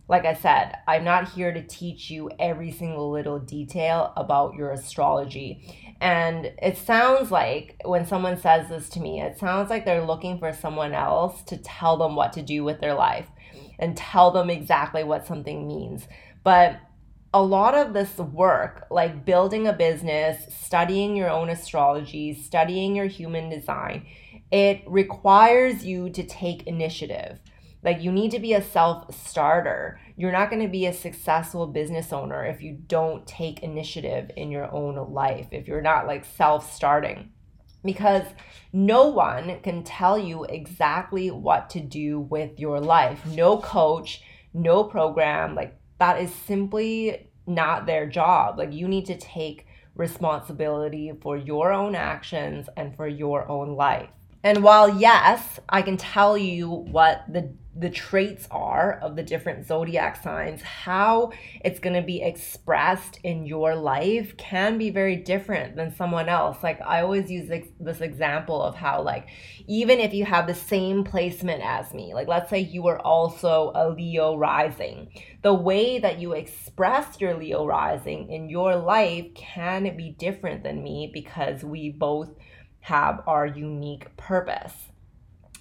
like 0.09 0.25
I 0.25 0.35
said, 0.35 0.79
I'm 0.87 1.05
not 1.05 1.29
here 1.29 1.53
to 1.53 1.63
teach 1.63 2.11
you 2.11 2.31
every 2.39 2.73
single 2.73 3.11
little 3.11 3.39
detail 3.39 4.15
about 4.17 4.55
your 4.55 4.73
astrology. 4.73 5.97
And 6.01 6.53
it 6.63 6.79
sounds 6.79 7.31
like 7.31 7.77
when 7.85 8.07
someone 8.07 8.39
says 8.39 8.69
this 8.69 8.89
to 8.91 9.01
me, 9.01 9.21
it 9.21 9.39
sounds 9.39 9.69
like 9.69 9.85
they're 9.85 10.05
looking 10.05 10.39
for 10.39 10.53
someone 10.53 10.95
else 10.95 11.43
to 11.45 11.59
tell 11.59 11.99
them 11.99 12.17
what 12.17 12.33
to 12.35 12.43
do 12.43 12.65
with 12.65 12.81
their 12.81 12.95
life 12.95 13.27
and 13.79 13.97
tell 13.97 14.31
them 14.31 14.49
exactly 14.49 15.05
what 15.05 15.27
something 15.27 15.69
means. 15.69 16.09
But 16.43 16.81
a 17.35 17.43
lot 17.43 17.75
of 17.75 17.93
this 17.93 18.17
work, 18.17 18.87
like 18.91 19.27
building 19.27 19.67
a 19.67 19.73
business, 19.75 20.55
studying 20.55 21.17
your 21.17 21.29
own 21.29 21.51
astrology, 21.51 22.33
studying 22.33 22.97
your 22.97 23.07
human 23.07 23.51
design, 23.51 24.07
it 24.51 24.83
requires 24.87 25.85
you 25.85 26.09
to 26.11 26.23
take 26.23 26.67
initiative. 26.67 27.39
Like 27.83 28.03
you 28.03 28.11
need 28.11 28.33
to 28.33 28.39
be 28.39 28.55
a 28.55 28.63
self 28.63 29.15
starter. 29.15 30.01
You're 30.17 30.33
not 30.33 30.51
going 30.51 30.63
to 30.63 30.69
be 30.69 30.87
a 30.87 30.93
successful 30.93 31.67
business 31.67 32.13
owner 32.13 32.45
if 32.45 32.61
you 32.61 32.79
don't 32.87 33.27
take 33.27 33.63
initiative 33.63 34.31
in 34.37 34.51
your 34.51 34.73
own 34.73 35.13
life, 35.13 35.49
if 35.53 35.69
you're 35.69 35.83
not 35.83 36.07
like 36.07 36.25
self 36.25 36.75
starting. 36.75 37.31
Because 37.85 38.25
no 38.73 39.09
one 39.09 39.61
can 39.63 39.85
tell 39.85 40.19
you 40.19 40.45
exactly 40.45 41.31
what 41.31 41.71
to 41.71 41.81
do 41.81 42.21
with 42.21 42.59
your 42.59 42.81
life. 42.81 43.25
No 43.27 43.59
coach, 43.59 44.23
no 44.53 44.83
program, 44.83 45.55
like 45.55 45.79
that 45.99 46.21
is 46.21 46.35
simply 46.35 47.31
not 47.47 47.87
their 47.87 48.07
job. 48.07 48.59
Like 48.59 48.73
you 48.73 48.89
need 48.89 49.07
to 49.07 49.17
take 49.17 49.67
responsibility 49.95 51.13
for 51.23 51.37
your 51.37 51.73
own 51.73 51.95
actions 51.95 52.69
and 52.77 52.97
for 52.97 53.07
your 53.07 53.49
own 53.49 53.75
life. 53.75 54.11
And 54.49 54.63
while 54.63 54.99
yes, 54.99 55.61
I 55.69 55.83
can 55.83 55.99
tell 55.99 56.39
you 56.39 56.71
what 56.71 57.23
the 57.29 57.53
the 57.77 57.91
traits 57.91 58.49
are 58.51 58.99
of 59.03 59.15
the 59.15 59.23
different 59.23 59.65
zodiac 59.65 60.21
signs, 60.21 60.63
how 60.63 61.31
it's 61.65 61.79
going 61.79 61.95
to 61.95 62.03
be 62.03 62.23
expressed 62.23 63.21
in 63.23 63.47
your 63.47 63.77
life 63.77 64.37
can 64.37 64.79
be 64.79 64.91
very 64.91 65.15
different 65.17 65.77
than 65.77 65.95
someone 65.95 66.29
else. 66.29 66.61
Like 66.63 66.81
I 66.81 67.03
always 67.03 67.31
use 67.31 67.49
this, 67.79 68.01
example 68.01 68.63
of 68.63 68.75
how 68.75 69.03
like 69.03 69.29
even 69.67 70.01
if 70.01 70.15
you 70.15 70.25
have 70.25 70.47
the 70.47 70.55
same 70.55 71.05
placement 71.05 71.63
as 71.63 71.93
me, 71.93 72.15
like 72.15 72.27
let's 72.27 72.49
say 72.49 72.59
you 72.59 72.83
were 72.83 73.01
also 73.01 73.71
a 73.75 73.91
Leo 73.91 74.35
rising, 74.35 75.11
the 75.43 75.55
way 75.55 75.99
that 75.99 76.19
you 76.19 76.33
express 76.33 77.21
your 77.21 77.35
Leo 77.35 77.67
rising 77.67 78.33
in 78.33 78.49
your 78.49 78.77
life 78.77 79.27
can 79.35 79.95
be 79.95 80.17
different 80.19 80.63
than 80.63 80.83
me 80.83 81.11
because 81.13 81.63
we 81.63 81.91
both 81.91 82.31
have 82.81 83.23
our 83.27 83.47
unique 83.47 84.17
purpose. 84.17 84.73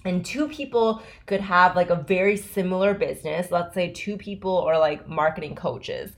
And 0.04 0.24
two 0.24 0.48
people 0.48 1.02
could 1.26 1.40
have 1.40 1.76
like 1.76 1.90
a 1.90 1.96
very 1.96 2.36
similar 2.36 2.94
business. 2.94 3.50
Let's 3.50 3.74
say 3.74 3.92
two 3.92 4.16
people 4.16 4.58
are 4.58 4.78
like 4.78 5.08
marketing 5.08 5.54
coaches, 5.54 6.12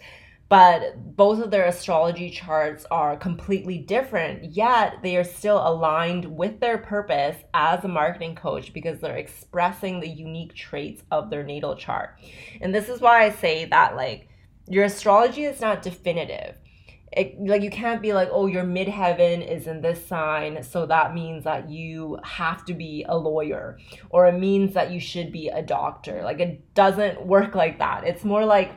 but 0.49 1.17
both 1.17 1.41
of 1.41 1.51
their 1.51 1.67
astrology 1.67 2.29
charts 2.29 2.85
are 2.91 3.17
completely 3.17 3.79
different, 3.79 4.45
yet 4.53 4.97
they 5.03 5.17
are 5.17 5.25
still 5.25 5.59
aligned 5.67 6.25
with 6.25 6.61
their 6.61 6.77
purpose 6.77 7.37
as 7.55 7.85
a 7.85 7.89
marketing 7.89 8.35
coach 8.35 8.73
because 8.73 9.01
they're 9.01 9.17
expressing 9.17 10.01
the 10.01 10.09
unique 10.09 10.55
traits 10.55 11.03
of 11.11 11.31
their 11.31 11.45
natal 11.45 11.77
chart. 11.77 12.19
And 12.61 12.75
this 12.75 12.89
is 12.89 13.01
why 13.01 13.25
I 13.25 13.31
say 13.31 13.65
that 13.67 13.97
like 13.97 14.29
your 14.69 14.85
astrology 14.85 15.45
is 15.45 15.61
not 15.61 15.83
definitive 15.83 16.57
it, 17.13 17.41
like 17.45 17.63
you 17.63 17.71
can't 17.71 18.01
be 18.01 18.13
like 18.13 18.29
oh 18.31 18.47
your 18.47 18.63
midheaven 18.63 19.47
is 19.47 19.67
in 19.67 19.81
this 19.81 20.07
sign 20.07 20.63
so 20.63 20.87
that 20.87 21.13
means 21.13 21.43
that 21.45 21.69
you 21.69 22.19
have 22.23 22.65
to 22.65 22.75
be 22.75 23.05
a 23.09 23.17
lawyer 23.17 23.79
or 24.11 24.27
it 24.27 24.39
means 24.39 24.75
that 24.75 24.93
you 24.93 25.01
should 25.01 25.33
be 25.33 25.49
a 25.49 25.63
doctor. 25.63 26.23
Like 26.23 26.41
it 26.41 26.75
doesn't 26.75 27.27
work 27.27 27.55
like 27.55 27.79
that. 27.79 28.05
It's 28.05 28.25
more 28.25 28.45
like 28.45 28.73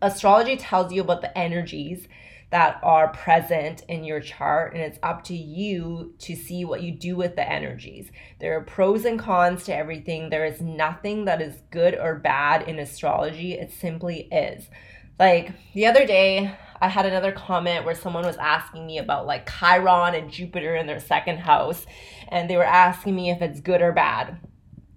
astrology 0.00 0.56
tells 0.56 0.92
you 0.92 1.02
about 1.02 1.20
the 1.20 1.36
energies 1.36 2.08
that 2.50 2.80
are 2.82 3.08
present 3.08 3.82
in 3.88 4.04
your 4.04 4.20
chart 4.20 4.72
and 4.72 4.80
it's 4.80 4.98
up 5.02 5.22
to 5.22 5.36
you 5.36 6.14
to 6.18 6.34
see 6.34 6.64
what 6.64 6.82
you 6.82 6.92
do 6.92 7.14
with 7.14 7.36
the 7.36 7.46
energies. 7.46 8.10
There 8.40 8.56
are 8.56 8.62
pros 8.62 9.04
and 9.04 9.18
cons 9.18 9.64
to 9.64 9.76
everything. 9.76 10.30
There 10.30 10.46
is 10.46 10.62
nothing 10.62 11.26
that 11.26 11.42
is 11.42 11.60
good 11.70 11.94
or 11.94 12.14
bad 12.14 12.66
in 12.66 12.78
astrology. 12.78 13.52
It 13.52 13.70
simply 13.70 14.28
is. 14.32 14.70
Like 15.18 15.52
the 15.74 15.84
other 15.84 16.06
day 16.06 16.56
I 16.80 16.88
had 16.88 17.06
another 17.06 17.32
comment 17.32 17.84
where 17.84 17.94
someone 17.94 18.24
was 18.24 18.36
asking 18.36 18.86
me 18.86 18.98
about 18.98 19.26
like 19.26 19.50
Chiron 19.50 20.14
and 20.14 20.30
Jupiter 20.30 20.76
in 20.76 20.86
their 20.86 21.00
second 21.00 21.38
house, 21.38 21.86
and 22.28 22.48
they 22.48 22.56
were 22.56 22.64
asking 22.64 23.14
me 23.14 23.30
if 23.30 23.42
it's 23.42 23.60
good 23.60 23.82
or 23.82 23.92
bad. 23.92 24.38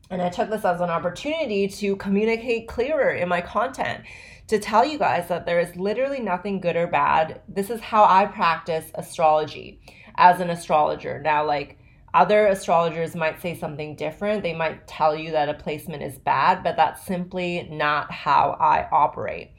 And 0.10 0.22
I 0.22 0.30
took 0.30 0.50
this 0.50 0.66
as 0.66 0.82
an 0.82 0.90
opportunity 0.90 1.68
to 1.70 1.96
communicate 1.96 2.68
clearer 2.68 3.12
in 3.12 3.30
my 3.30 3.40
content, 3.40 4.04
to 4.48 4.60
tell 4.60 4.86
you 4.86 4.98
guys 4.98 5.30
that 5.30 5.46
there 5.46 5.60
is 5.60 5.76
literally 5.78 6.20
nothing 6.20 6.60
good 6.60 6.76
or 6.76 6.88
bad. 6.88 7.42
This 7.48 7.70
is 7.70 7.80
how 7.80 8.04
I 8.04 8.26
practice 8.26 8.92
astrology 8.96 9.80
as 10.16 10.42
an 10.42 10.50
astrologer. 10.50 11.22
Now, 11.22 11.46
like, 11.46 11.78
other 12.14 12.48
astrologers 12.48 13.16
might 13.16 13.42
say 13.42 13.58
something 13.58 13.96
different. 13.96 14.44
They 14.44 14.54
might 14.54 14.86
tell 14.86 15.16
you 15.16 15.32
that 15.32 15.48
a 15.48 15.54
placement 15.54 16.04
is 16.04 16.18
bad, 16.18 16.62
but 16.62 16.76
that's 16.76 17.06
simply 17.06 17.70
not 17.72 18.12
how 18.12 18.58
I 18.60 18.90
operate. 18.92 19.52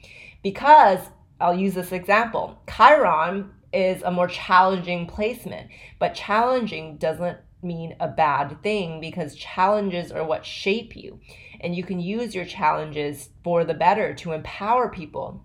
Because 0.43 0.99
I'll 1.39 1.57
use 1.57 1.73
this 1.73 1.91
example. 1.91 2.61
Chiron 2.69 3.51
is 3.73 4.01
a 4.03 4.11
more 4.11 4.27
challenging 4.27 5.07
placement, 5.07 5.69
but 5.99 6.15
challenging 6.15 6.97
doesn't 6.97 7.39
mean 7.61 7.95
a 7.99 8.07
bad 8.07 8.61
thing 8.61 8.99
because 8.99 9.35
challenges 9.35 10.11
are 10.11 10.23
what 10.23 10.45
shape 10.45 10.95
you. 10.95 11.19
And 11.61 11.75
you 11.75 11.83
can 11.83 11.99
use 11.99 12.35
your 12.35 12.45
challenges 12.45 13.29
for 13.43 13.63
the 13.63 13.73
better 13.73 14.13
to 14.15 14.33
empower 14.33 14.89
people. 14.89 15.43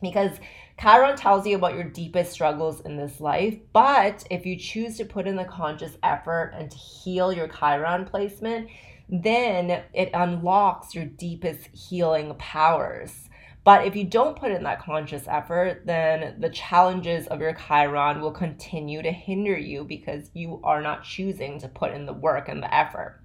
Because 0.00 0.38
Chiron 0.80 1.16
tells 1.16 1.46
you 1.46 1.56
about 1.56 1.74
your 1.74 1.84
deepest 1.84 2.32
struggles 2.32 2.80
in 2.82 2.96
this 2.96 3.20
life, 3.20 3.58
but 3.72 4.24
if 4.30 4.44
you 4.44 4.56
choose 4.56 4.96
to 4.98 5.04
put 5.04 5.26
in 5.26 5.36
the 5.36 5.44
conscious 5.44 5.96
effort 6.02 6.52
and 6.54 6.70
to 6.70 6.76
heal 6.76 7.32
your 7.32 7.48
Chiron 7.48 8.04
placement, 8.04 8.68
then 9.08 9.82
it 9.94 10.10
unlocks 10.12 10.94
your 10.94 11.06
deepest 11.06 11.66
healing 11.68 12.34
powers. 12.38 13.25
But 13.66 13.84
if 13.84 13.96
you 13.96 14.04
don't 14.04 14.38
put 14.38 14.52
in 14.52 14.62
that 14.62 14.80
conscious 14.80 15.26
effort, 15.26 15.86
then 15.86 16.36
the 16.38 16.50
challenges 16.50 17.26
of 17.26 17.40
your 17.40 17.52
Chiron 17.52 18.20
will 18.20 18.30
continue 18.30 19.02
to 19.02 19.10
hinder 19.10 19.58
you 19.58 19.82
because 19.82 20.30
you 20.34 20.60
are 20.62 20.80
not 20.80 21.02
choosing 21.02 21.58
to 21.58 21.66
put 21.66 21.90
in 21.90 22.06
the 22.06 22.12
work 22.12 22.48
and 22.48 22.62
the 22.62 22.72
effort. 22.72 23.20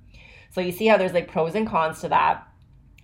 So 0.49 0.59
you 0.59 0.71
see 0.71 0.87
how 0.87 0.97
there's 0.97 1.13
like 1.13 1.31
pros 1.31 1.53
and 1.53 1.67
cons 1.67 2.01
to 2.01 2.09
that. 2.09 2.47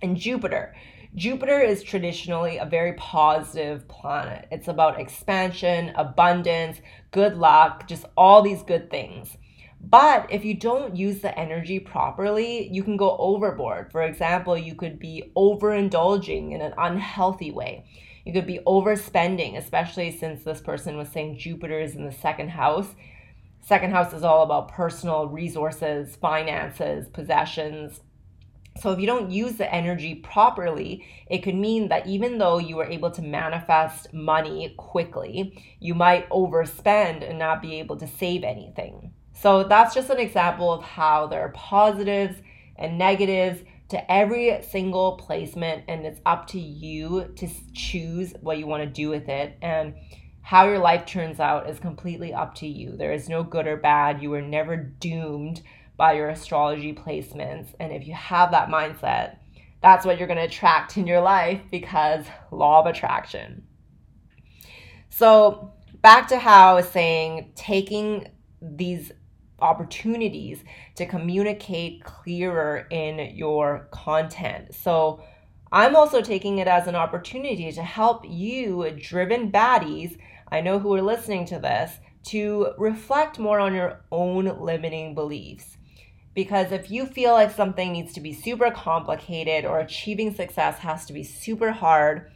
And 0.02 0.16
Jupiter. 0.16 0.74
Jupiter 1.14 1.60
is 1.60 1.84
traditionally 1.84 2.58
a 2.58 2.66
very 2.66 2.94
positive 2.94 3.86
planet. 3.86 4.48
It's 4.50 4.66
about 4.66 4.98
expansion, 4.98 5.92
abundance, 5.94 6.80
good 7.12 7.36
luck, 7.36 7.86
just 7.86 8.04
all 8.16 8.42
these 8.42 8.64
good 8.64 8.90
things. 8.90 9.36
But 9.80 10.26
if 10.30 10.44
you 10.44 10.54
don't 10.54 10.96
use 10.96 11.20
the 11.20 11.38
energy 11.38 11.78
properly, 11.78 12.68
you 12.68 12.82
can 12.82 12.96
go 12.96 13.16
overboard. 13.18 13.92
For 13.92 14.02
example, 14.02 14.58
you 14.58 14.74
could 14.74 14.98
be 14.98 15.30
overindulging 15.36 16.52
in 16.52 16.60
an 16.60 16.74
unhealthy 16.76 17.50
way. 17.50 17.86
You 18.24 18.32
could 18.32 18.46
be 18.46 18.60
overspending, 18.66 19.56
especially 19.56 20.10
since 20.10 20.42
this 20.42 20.60
person 20.60 20.96
was 20.96 21.08
saying 21.08 21.38
Jupiter 21.38 21.80
is 21.80 21.94
in 21.94 22.04
the 22.04 22.12
second 22.12 22.50
house. 22.50 22.94
Second 23.60 23.92
house 23.92 24.12
is 24.12 24.24
all 24.24 24.42
about 24.42 24.72
personal 24.72 25.28
resources, 25.28 26.16
finances, 26.16 27.08
possessions. 27.08 28.00
So, 28.80 28.92
if 28.92 29.00
you 29.00 29.06
don't 29.06 29.30
use 29.30 29.56
the 29.56 29.72
energy 29.74 30.14
properly, 30.16 31.04
it 31.28 31.38
could 31.38 31.54
mean 31.54 31.88
that 31.88 32.06
even 32.06 32.38
though 32.38 32.58
you 32.58 32.76
were 32.76 32.84
able 32.84 33.10
to 33.12 33.22
manifest 33.22 34.12
money 34.12 34.74
quickly, 34.76 35.76
you 35.80 35.94
might 35.94 36.28
overspend 36.28 37.28
and 37.28 37.38
not 37.38 37.62
be 37.62 37.78
able 37.80 37.96
to 37.96 38.06
save 38.06 38.44
anything. 38.44 39.12
So 39.40 39.62
that's 39.62 39.94
just 39.94 40.10
an 40.10 40.18
example 40.18 40.72
of 40.72 40.82
how 40.82 41.28
there 41.28 41.42
are 41.42 41.50
positives 41.50 42.40
and 42.76 42.98
negatives 42.98 43.62
to 43.90 44.12
every 44.12 44.60
single 44.68 45.16
placement 45.16 45.84
and 45.88 46.04
it's 46.04 46.20
up 46.26 46.48
to 46.48 46.60
you 46.60 47.32
to 47.36 47.48
choose 47.72 48.34
what 48.40 48.58
you 48.58 48.66
want 48.66 48.82
to 48.82 48.88
do 48.88 49.08
with 49.08 49.28
it 49.28 49.56
and 49.62 49.94
how 50.42 50.66
your 50.66 50.78
life 50.78 51.06
turns 51.06 51.40
out 51.40 51.68
is 51.68 51.78
completely 51.78 52.34
up 52.34 52.54
to 52.56 52.66
you. 52.66 52.96
There 52.96 53.12
is 53.12 53.28
no 53.28 53.42
good 53.42 53.66
or 53.66 53.76
bad. 53.76 54.22
You 54.22 54.30
were 54.30 54.42
never 54.42 54.76
doomed 54.76 55.62
by 55.96 56.14
your 56.14 56.30
astrology 56.30 56.92
placements. 56.92 57.68
And 57.78 57.92
if 57.92 58.06
you 58.06 58.14
have 58.14 58.50
that 58.50 58.68
mindset, 58.68 59.36
that's 59.82 60.04
what 60.04 60.18
you're 60.18 60.26
going 60.26 60.38
to 60.38 60.44
attract 60.44 60.96
in 60.96 61.06
your 61.06 61.20
life 61.20 61.60
because 61.70 62.24
law 62.50 62.80
of 62.80 62.86
attraction. 62.86 63.64
So, 65.10 65.72
back 66.02 66.28
to 66.28 66.38
how 66.38 66.72
I 66.72 66.74
was 66.74 66.88
saying 66.88 67.52
taking 67.54 68.28
these 68.60 69.12
opportunities 69.60 70.64
to 70.96 71.06
communicate 71.06 72.04
clearer 72.04 72.86
in 72.90 73.36
your 73.36 73.88
content. 73.90 74.74
So, 74.74 75.22
I'm 75.70 75.96
also 75.96 76.22
taking 76.22 76.58
it 76.58 76.66
as 76.66 76.86
an 76.86 76.94
opportunity 76.94 77.70
to 77.72 77.82
help 77.82 78.24
you, 78.26 78.90
driven 78.98 79.52
baddies, 79.52 80.18
I 80.50 80.62
know 80.62 80.78
who 80.78 80.94
are 80.94 81.02
listening 81.02 81.44
to 81.46 81.58
this, 81.58 81.98
to 82.28 82.72
reflect 82.78 83.38
more 83.38 83.60
on 83.60 83.74
your 83.74 84.00
own 84.10 84.60
limiting 84.60 85.14
beliefs. 85.14 85.76
Because 86.34 86.72
if 86.72 86.90
you 86.90 87.04
feel 87.04 87.32
like 87.32 87.50
something 87.50 87.92
needs 87.92 88.12
to 88.14 88.20
be 88.20 88.32
super 88.32 88.70
complicated 88.70 89.64
or 89.64 89.80
achieving 89.80 90.34
success 90.34 90.78
has 90.78 91.04
to 91.06 91.12
be 91.12 91.24
super 91.24 91.72
hard, 91.72 92.30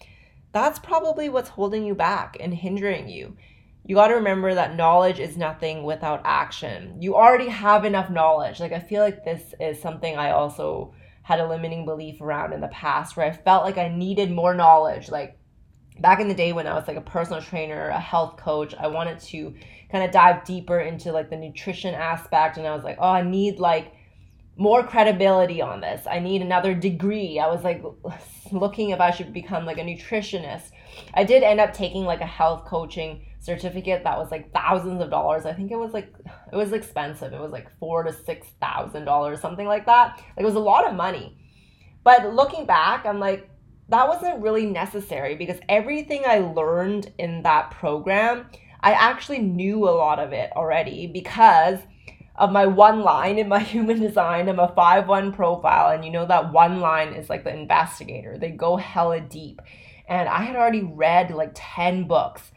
that's 0.53 0.79
probably 0.79 1.29
what's 1.29 1.51
holding 1.51 1.85
you 1.85 1.95
back 1.95 2.37
and 2.41 2.53
hindering 2.53 3.09
you. 3.09 3.37
You 3.85 3.97
got 3.97 4.09
to 4.09 4.15
remember 4.15 4.55
that 4.55 4.77
knowledge 4.77 5.19
is 5.19 5.37
nothing 5.37 5.83
without 5.83 6.23
action. 6.25 7.01
You 7.01 7.17
already 7.17 7.49
have 7.49 7.85
enough 7.85 8.11
knowledge. 8.11 8.61
Like, 8.61 8.73
I 8.73 8.79
feel 8.79 9.03
like 9.03 9.25
this 9.25 9.55
is 9.59 9.83
something 9.83 10.17
I 10.17 10.31
also 10.31 10.95
had 11.23 11.41
a 11.41 11.49
limiting 11.49 11.85
belief 11.85 12.21
around 12.21 12.53
in 12.53 12.61
the 12.61 12.69
past 12.69 13.17
where 13.17 13.27
I 13.27 13.33
felt 13.33 13.65
like 13.65 13.79
I 13.79 13.89
needed 13.89 14.31
more 14.31 14.55
knowledge. 14.55 15.11
Like, 15.11 15.37
back 16.01 16.21
in 16.21 16.29
the 16.29 16.35
day 16.35 16.53
when 16.53 16.67
I 16.67 16.75
was 16.75 16.87
like 16.87 16.97
a 16.97 17.03
personal 17.03 17.43
trainer, 17.43 17.89
a 17.89 17.99
health 17.99 18.37
coach, 18.37 18.75
I 18.79 18.87
wanted 18.87 19.19
to 19.21 19.55
kind 19.91 20.05
of 20.05 20.11
dive 20.11 20.45
deeper 20.45 20.81
into 20.81 21.13
like 21.13 21.31
the 21.31 21.37
nutrition 21.37 21.95
aspect. 21.95 22.57
And 22.57 22.67
I 22.67 22.75
was 22.75 22.85
like, 22.85 22.99
oh, 23.01 23.11
I 23.11 23.23
need 23.23 23.59
like 23.59 23.95
more 24.57 24.87
credibility 24.87 25.61
on 25.61 25.81
this. 25.81 26.07
I 26.09 26.19
need 26.19 26.43
another 26.43 26.75
degree. 26.75 27.39
I 27.39 27.49
was 27.49 27.65
like 27.65 27.83
looking 28.53 28.91
if 28.91 29.01
I 29.01 29.11
should 29.11 29.33
become 29.33 29.67
like 29.67 29.79
a 29.79 29.83
nutritionist. 29.83 30.71
I 31.15 31.25
did 31.25 31.43
end 31.43 31.61
up 31.61 31.73
taking 31.73 32.05
like 32.05 32.21
a 32.21 32.27
health 32.27 32.65
coaching 32.65 33.27
certificate 33.43 34.05
that 34.05 34.19
was 34.19 34.31
like 34.31 34.53
thousands 34.53 35.03
of 35.03 35.11
dollars. 35.11 35.45
I 35.45 35.53
think 35.53 35.73
it 35.73 35.77
was 35.77 35.93
like 35.93 36.15
it 36.53 36.57
was 36.57 36.73
expensive. 36.73 37.33
It 37.33 37.41
was 37.41 37.51
like 37.51 37.77
four 37.79 38.05
to 38.05 38.13
six 38.13 38.47
thousand 38.61 39.05
dollars, 39.05 39.41
something 39.41 39.67
like 39.67 39.85
that. 39.87 40.17
Like 40.37 40.39
it 40.39 40.45
was 40.45 40.55
a 40.55 40.61
lot 40.61 40.89
of 40.89 40.95
money. 40.95 41.37
But 42.05 42.35
looking 42.35 42.67
back, 42.67 43.05
I'm 43.05 43.19
like, 43.19 43.51
that 43.89 44.09
wasn't 44.09 44.43
really 44.43 44.67
necessary 44.67 45.35
because 45.35 45.59
everything 45.69 46.23
I 46.25 46.39
learned 46.39 47.13
in 47.19 47.43
that 47.43 47.73
program, 47.73 48.47
I 48.81 48.93
actually 48.93 49.41
knew 49.41 49.89
a 49.89 49.91
lot 49.91 50.19
of 50.19 50.33
it 50.33 50.51
already 50.57 51.07
because 51.07 51.79
of 52.37 52.51
my 52.51 52.67
one 52.67 53.01
line 53.01 53.39
in 53.39 53.49
my 53.49 53.59
human 53.75 54.01
design. 54.01 54.49
I'm 54.49 54.61
a 54.61 54.73
5 54.75 55.09
1 55.09 55.33
profile, 55.33 55.93
and 55.93 56.05
you 56.05 56.13
know 56.13 56.27
that 56.27 56.53
one 56.53 56.81
line 56.81 57.13
is 57.13 57.29
like 57.29 57.43
the 57.43 57.53
investigator. 57.53 58.39
They 58.39 58.51
go 58.51 58.77
hella 58.77 59.21
deep. 59.21 59.61
And 60.09 60.29
I 60.29 60.43
had 60.43 60.57
already 60.57 60.83
read 60.83 61.31
like 61.31 61.53
10 61.55 62.07
books 62.07 62.52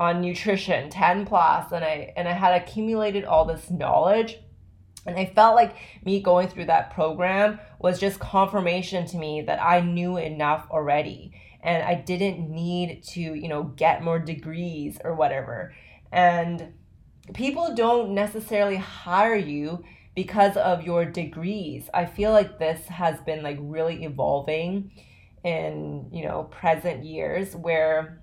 on 0.00 0.22
nutrition, 0.22 0.88
10 0.88 1.26
plus, 1.26 1.70
and 1.72 1.84
I 1.84 2.14
and 2.16 2.26
I 2.26 2.32
had 2.32 2.60
accumulated 2.60 3.26
all 3.26 3.44
this 3.44 3.70
knowledge. 3.70 4.38
And 5.06 5.16
I 5.18 5.26
felt 5.26 5.54
like 5.54 5.76
me 6.04 6.20
going 6.20 6.48
through 6.48 6.66
that 6.66 6.92
program 6.92 7.58
was 7.78 8.00
just 8.00 8.18
confirmation 8.18 9.06
to 9.06 9.16
me 9.16 9.42
that 9.42 9.62
I 9.62 9.80
knew 9.80 10.16
enough 10.16 10.66
already 10.70 11.32
and 11.62 11.82
I 11.82 11.94
didn't 11.94 12.50
need 12.50 13.02
to, 13.08 13.20
you 13.20 13.48
know, 13.48 13.64
get 13.64 14.02
more 14.02 14.18
degrees 14.18 14.98
or 15.02 15.14
whatever. 15.14 15.74
And 16.12 16.74
people 17.32 17.74
don't 17.74 18.10
necessarily 18.14 18.76
hire 18.76 19.36
you 19.36 19.84
because 20.14 20.56
of 20.56 20.84
your 20.84 21.04
degrees. 21.04 21.88
I 21.94 22.04
feel 22.04 22.32
like 22.32 22.58
this 22.58 22.86
has 22.88 23.20
been 23.20 23.42
like 23.42 23.58
really 23.60 24.04
evolving 24.04 24.90
in, 25.44 26.08
you 26.12 26.24
know, 26.24 26.44
present 26.44 27.04
years 27.04 27.54
where 27.54 28.19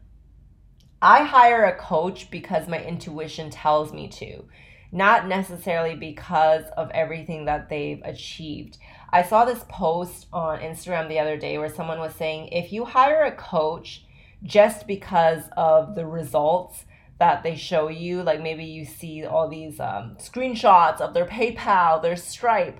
I 1.01 1.23
hire 1.23 1.65
a 1.65 1.77
coach 1.77 2.31
because 2.31 2.67
my 2.67 2.83
intuition 2.83 3.49
tells 3.49 3.93
me 3.93 4.07
to, 4.09 4.45
not 4.91 5.27
necessarily 5.27 5.95
because 5.95 6.63
of 6.75 6.89
everything 6.91 7.45
that 7.45 7.69
they've 7.69 8.01
achieved. 8.03 8.77
I 9.11 9.23
saw 9.23 9.45
this 9.45 9.63
post 9.69 10.27
on 10.33 10.59
Instagram 10.59 11.07
the 11.07 11.19
other 11.19 11.37
day 11.37 11.57
where 11.57 11.73
someone 11.73 11.99
was 11.99 12.15
saying 12.15 12.49
if 12.49 12.73
you 12.73 12.85
hire 12.85 13.23
a 13.23 13.31
coach 13.31 14.03
just 14.43 14.87
because 14.87 15.43
of 15.55 15.95
the 15.95 16.05
results, 16.05 16.85
that 17.19 17.43
they 17.43 17.55
show 17.55 17.87
you. 17.87 18.23
Like 18.23 18.41
maybe 18.41 18.63
you 18.63 18.85
see 18.85 19.25
all 19.25 19.49
these 19.49 19.79
um, 19.79 20.17
screenshots 20.19 21.01
of 21.01 21.13
their 21.13 21.25
PayPal, 21.25 22.01
their 22.01 22.15
Stripe. 22.15 22.79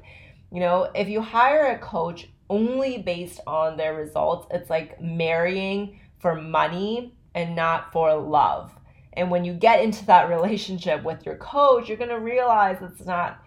You 0.52 0.60
know, 0.60 0.90
if 0.96 1.10
you 1.10 1.22
hire 1.22 1.68
a 1.68 1.80
coach 1.80 2.30
only 2.50 3.00
based 3.00 3.42
on 3.46 3.78
their 3.78 3.94
results, 3.94 4.48
it's 4.52 4.70
like 4.70 5.02
marrying 5.02 6.00
for 6.20 6.36
money 6.36 7.14
and 7.38 7.56
not 7.56 7.92
for 7.92 8.16
love. 8.16 8.74
And 9.14 9.30
when 9.30 9.46
you 9.46 9.54
get 9.54 9.84
into 9.84 10.04
that 10.08 10.28
relationship 10.36 11.04
with 11.04 11.24
your 11.24 11.36
coach, 11.36 11.88
you're 11.88 11.98
going 11.98 12.10
to 12.10 12.20
realize 12.20 12.80
it's 12.82 13.06
not 13.06 13.44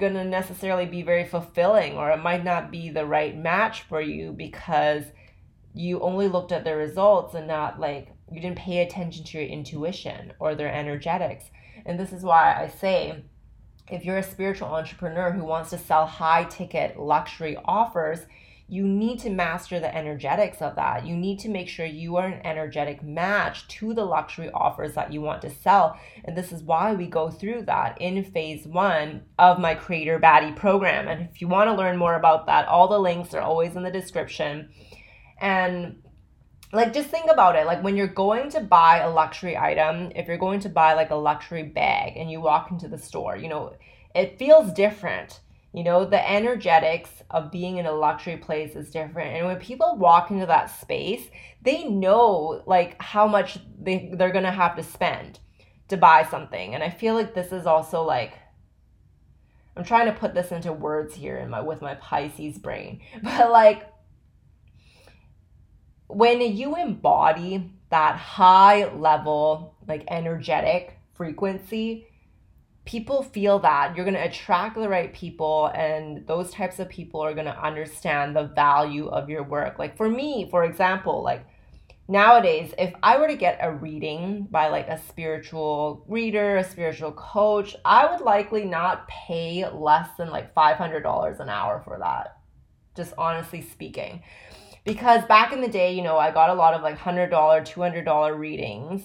going 0.00 0.14
to 0.14 0.24
necessarily 0.24 0.84
be 0.84 1.02
very 1.02 1.24
fulfilling 1.24 1.96
or 1.96 2.10
it 2.10 2.18
might 2.18 2.44
not 2.44 2.72
be 2.72 2.90
the 2.90 3.06
right 3.06 3.36
match 3.36 3.82
for 3.82 4.00
you 4.00 4.32
because 4.32 5.04
you 5.74 6.00
only 6.00 6.28
looked 6.28 6.52
at 6.52 6.64
the 6.64 6.76
results 6.76 7.34
and 7.34 7.46
not 7.46 7.78
like 7.78 8.12
you 8.30 8.40
didn't 8.40 8.58
pay 8.58 8.78
attention 8.78 9.24
to 9.24 9.38
your 9.38 9.46
intuition 9.46 10.32
or 10.40 10.54
their 10.54 10.72
energetics. 10.72 11.44
And 11.86 11.98
this 11.98 12.12
is 12.12 12.24
why 12.24 12.54
I 12.60 12.68
say 12.68 13.24
if 13.88 14.04
you're 14.04 14.18
a 14.18 14.22
spiritual 14.24 14.68
entrepreneur 14.68 15.30
who 15.30 15.44
wants 15.44 15.70
to 15.70 15.78
sell 15.78 16.06
high 16.06 16.44
ticket 16.44 16.98
luxury 16.98 17.56
offers, 17.64 18.20
you 18.66 18.86
need 18.86 19.20
to 19.20 19.30
master 19.30 19.78
the 19.78 19.94
energetics 19.94 20.62
of 20.62 20.76
that. 20.76 21.06
You 21.06 21.16
need 21.16 21.38
to 21.40 21.50
make 21.50 21.68
sure 21.68 21.84
you 21.84 22.16
are 22.16 22.26
an 22.26 22.40
energetic 22.46 23.02
match 23.02 23.68
to 23.68 23.92
the 23.92 24.04
luxury 24.04 24.50
offers 24.52 24.94
that 24.94 25.12
you 25.12 25.20
want 25.20 25.42
to 25.42 25.50
sell. 25.50 25.98
And 26.24 26.36
this 26.36 26.50
is 26.50 26.62
why 26.62 26.94
we 26.94 27.06
go 27.06 27.30
through 27.30 27.62
that 27.62 28.00
in 28.00 28.24
phase 28.24 28.66
one 28.66 29.22
of 29.38 29.58
my 29.58 29.74
Creator 29.74 30.18
Baddie 30.18 30.56
program. 30.56 31.08
And 31.08 31.28
if 31.28 31.42
you 31.42 31.48
want 31.48 31.68
to 31.68 31.74
learn 31.74 31.98
more 31.98 32.14
about 32.14 32.46
that, 32.46 32.66
all 32.66 32.88
the 32.88 32.98
links 32.98 33.34
are 33.34 33.42
always 33.42 33.76
in 33.76 33.82
the 33.82 33.90
description. 33.90 34.70
And 35.38 36.02
like 36.72 36.92
just 36.92 37.08
think 37.08 37.30
about 37.30 37.56
it 37.56 37.66
like 37.66 37.82
when 37.84 37.96
you're 37.96 38.06
going 38.06 38.50
to 38.50 38.60
buy 38.60 38.98
a 38.98 39.10
luxury 39.10 39.56
item 39.56 40.10
if 40.16 40.26
you're 40.26 40.36
going 40.36 40.58
to 40.58 40.68
buy 40.68 40.94
like 40.94 41.10
a 41.10 41.14
luxury 41.14 41.62
bag 41.62 42.16
and 42.16 42.30
you 42.30 42.40
walk 42.40 42.70
into 42.70 42.88
the 42.88 42.98
store 42.98 43.36
you 43.36 43.48
know 43.48 43.72
it 44.14 44.38
feels 44.38 44.72
different 44.72 45.40
you 45.74 45.82
know 45.82 46.04
the 46.04 46.30
energetics 46.30 47.10
of 47.30 47.50
being 47.50 47.78
in 47.78 47.86
a 47.86 47.92
luxury 47.92 48.36
place 48.36 48.76
is 48.76 48.90
different. 48.90 49.36
And 49.36 49.46
when 49.46 49.58
people 49.58 49.96
walk 49.96 50.30
into 50.30 50.46
that 50.46 50.66
space 50.66 51.28
they 51.62 51.84
know 51.84 52.62
like 52.66 53.00
how 53.02 53.26
much 53.26 53.58
they, 53.78 54.10
they're 54.14 54.32
gonna 54.32 54.52
have 54.52 54.76
to 54.76 54.82
spend 54.82 55.40
to 55.88 55.96
buy 55.96 56.24
something. 56.30 56.74
And 56.74 56.82
i 56.82 56.90
feel 56.90 57.14
like 57.14 57.34
this 57.34 57.52
is 57.52 57.66
also 57.66 58.02
like 58.02 58.34
i'm 59.76 59.84
trying 59.84 60.06
to 60.06 60.18
put 60.18 60.34
this 60.34 60.52
into 60.52 60.72
words 60.72 61.14
here 61.14 61.36
in 61.36 61.50
my 61.50 61.60
with 61.60 61.82
my 61.82 61.94
pisces 61.96 62.58
brain. 62.58 63.00
But 63.22 63.50
like 63.50 63.90
when 66.06 66.40
you 66.40 66.76
embody 66.76 67.72
that 67.90 68.16
high 68.16 68.92
level, 68.94 69.74
like 69.86 70.04
energetic 70.08 70.98
frequency, 71.14 72.06
people 72.84 73.22
feel 73.22 73.58
that 73.60 73.96
you're 73.96 74.04
going 74.04 74.16
to 74.16 74.24
attract 74.24 74.76
the 74.76 74.88
right 74.88 75.12
people 75.14 75.70
and 75.74 76.26
those 76.26 76.50
types 76.50 76.78
of 76.78 76.88
people 76.88 77.20
are 77.20 77.34
going 77.34 77.46
to 77.46 77.62
understand 77.62 78.36
the 78.36 78.44
value 78.44 79.08
of 79.08 79.28
your 79.28 79.42
work 79.42 79.78
like 79.78 79.96
for 79.96 80.08
me 80.08 80.48
for 80.50 80.64
example 80.64 81.22
like 81.22 81.46
nowadays 82.08 82.74
if 82.78 82.92
i 83.02 83.16
were 83.16 83.28
to 83.28 83.36
get 83.36 83.58
a 83.62 83.72
reading 83.72 84.46
by 84.50 84.68
like 84.68 84.86
a 84.88 85.00
spiritual 85.08 86.04
reader 86.08 86.58
a 86.58 86.64
spiritual 86.64 87.12
coach 87.12 87.74
i 87.84 88.10
would 88.10 88.20
likely 88.20 88.64
not 88.64 89.08
pay 89.08 89.66
less 89.70 90.08
than 90.18 90.28
like 90.28 90.54
$500 90.54 91.40
an 91.40 91.48
hour 91.48 91.80
for 91.84 91.98
that 91.98 92.36
just 92.94 93.14
honestly 93.16 93.62
speaking 93.62 94.22
because 94.84 95.24
back 95.24 95.52
in 95.52 95.60
the 95.60 95.68
day, 95.68 95.94
you 95.94 96.02
know, 96.02 96.18
I 96.18 96.30
got 96.30 96.50
a 96.50 96.54
lot 96.54 96.74
of 96.74 96.82
like 96.82 96.98
$100, 96.98 97.30
$200 97.30 98.38
readings. 98.38 99.02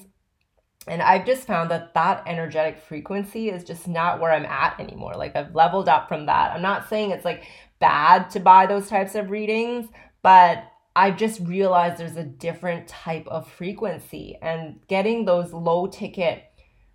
And 0.90 1.02
I've 1.02 1.26
just 1.26 1.46
found 1.46 1.70
that 1.72 1.94
that 1.94 2.24
energetic 2.26 2.80
frequency 2.80 3.50
is 3.50 3.64
just 3.64 3.88
not 3.88 4.20
where 4.20 4.32
I'm 4.32 4.46
at 4.46 4.80
anymore. 4.80 5.14
Like 5.16 5.36
I've 5.36 5.56
leveled 5.56 5.88
up 5.88 6.08
from 6.08 6.26
that. 6.26 6.52
I'm 6.52 6.62
not 6.62 6.90
saying 6.90 7.12
it's 7.12 7.26
like 7.26 7.44
bad 7.80 8.30
to 8.32 8.40
buy 8.40 8.66
those 8.66 8.90
types 8.90 9.16
of 9.16 9.30
readings, 9.30 9.88
but 10.22 10.64
I've 10.96 11.18
just 11.18 11.40
realized 11.42 11.98
there's 11.98 12.18
a 12.18 12.24
different 12.24 12.88
type 12.88 13.28
of 13.28 13.48
frequency 13.48 14.38
and 14.42 14.80
getting 14.88 15.26
those 15.26 15.54
low 15.54 15.88
ticket 15.88 16.44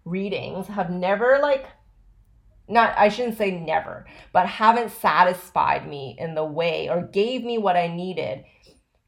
readings 0.05 0.67
have 0.67 0.91
never 0.91 1.39
like 1.41 1.67
not 2.69 2.95
I 2.99 3.09
shouldn't 3.09 3.39
say 3.39 3.51
never, 3.51 4.07
but 4.33 4.47
haven't 4.47 4.91
satisfied 4.91 5.89
me 5.89 6.17
in 6.19 6.35
the 6.35 6.45
way 6.45 6.89
or 6.89 7.03
gave 7.03 7.45
me 7.45 7.59
what 7.59 7.77
I 7.77 7.89
needed 7.89 8.45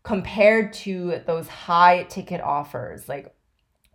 compared 0.02 0.72
to 0.72 1.22
those 1.26 1.48
high 1.48 2.04
ticket 2.04 2.40
offers. 2.40 3.08
Like 3.08 3.34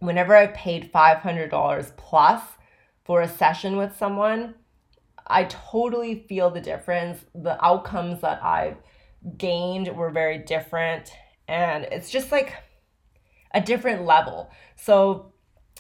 whenever 0.02 0.36
I 0.36 0.48
paid 0.48 0.92
$500 0.92 1.96
plus 1.96 2.44
for 3.06 3.22
a 3.22 3.30
session 3.30 3.78
with 3.78 3.96
someone, 3.96 4.56
I 5.26 5.46
totally 5.46 6.26
feel 6.28 6.50
the 6.50 6.60
difference. 6.60 7.24
The 7.34 7.64
outcomes 7.64 8.22
that 8.22 8.44
I've 8.44 8.78
gained 9.38 9.96
were 9.96 10.10
very 10.10 10.40
different 10.40 11.12
and 11.48 11.84
it's 11.86 12.10
just 12.10 12.32
like 12.32 12.54
a 13.54 13.62
different 13.62 14.06
level. 14.06 14.50
So 14.76 15.34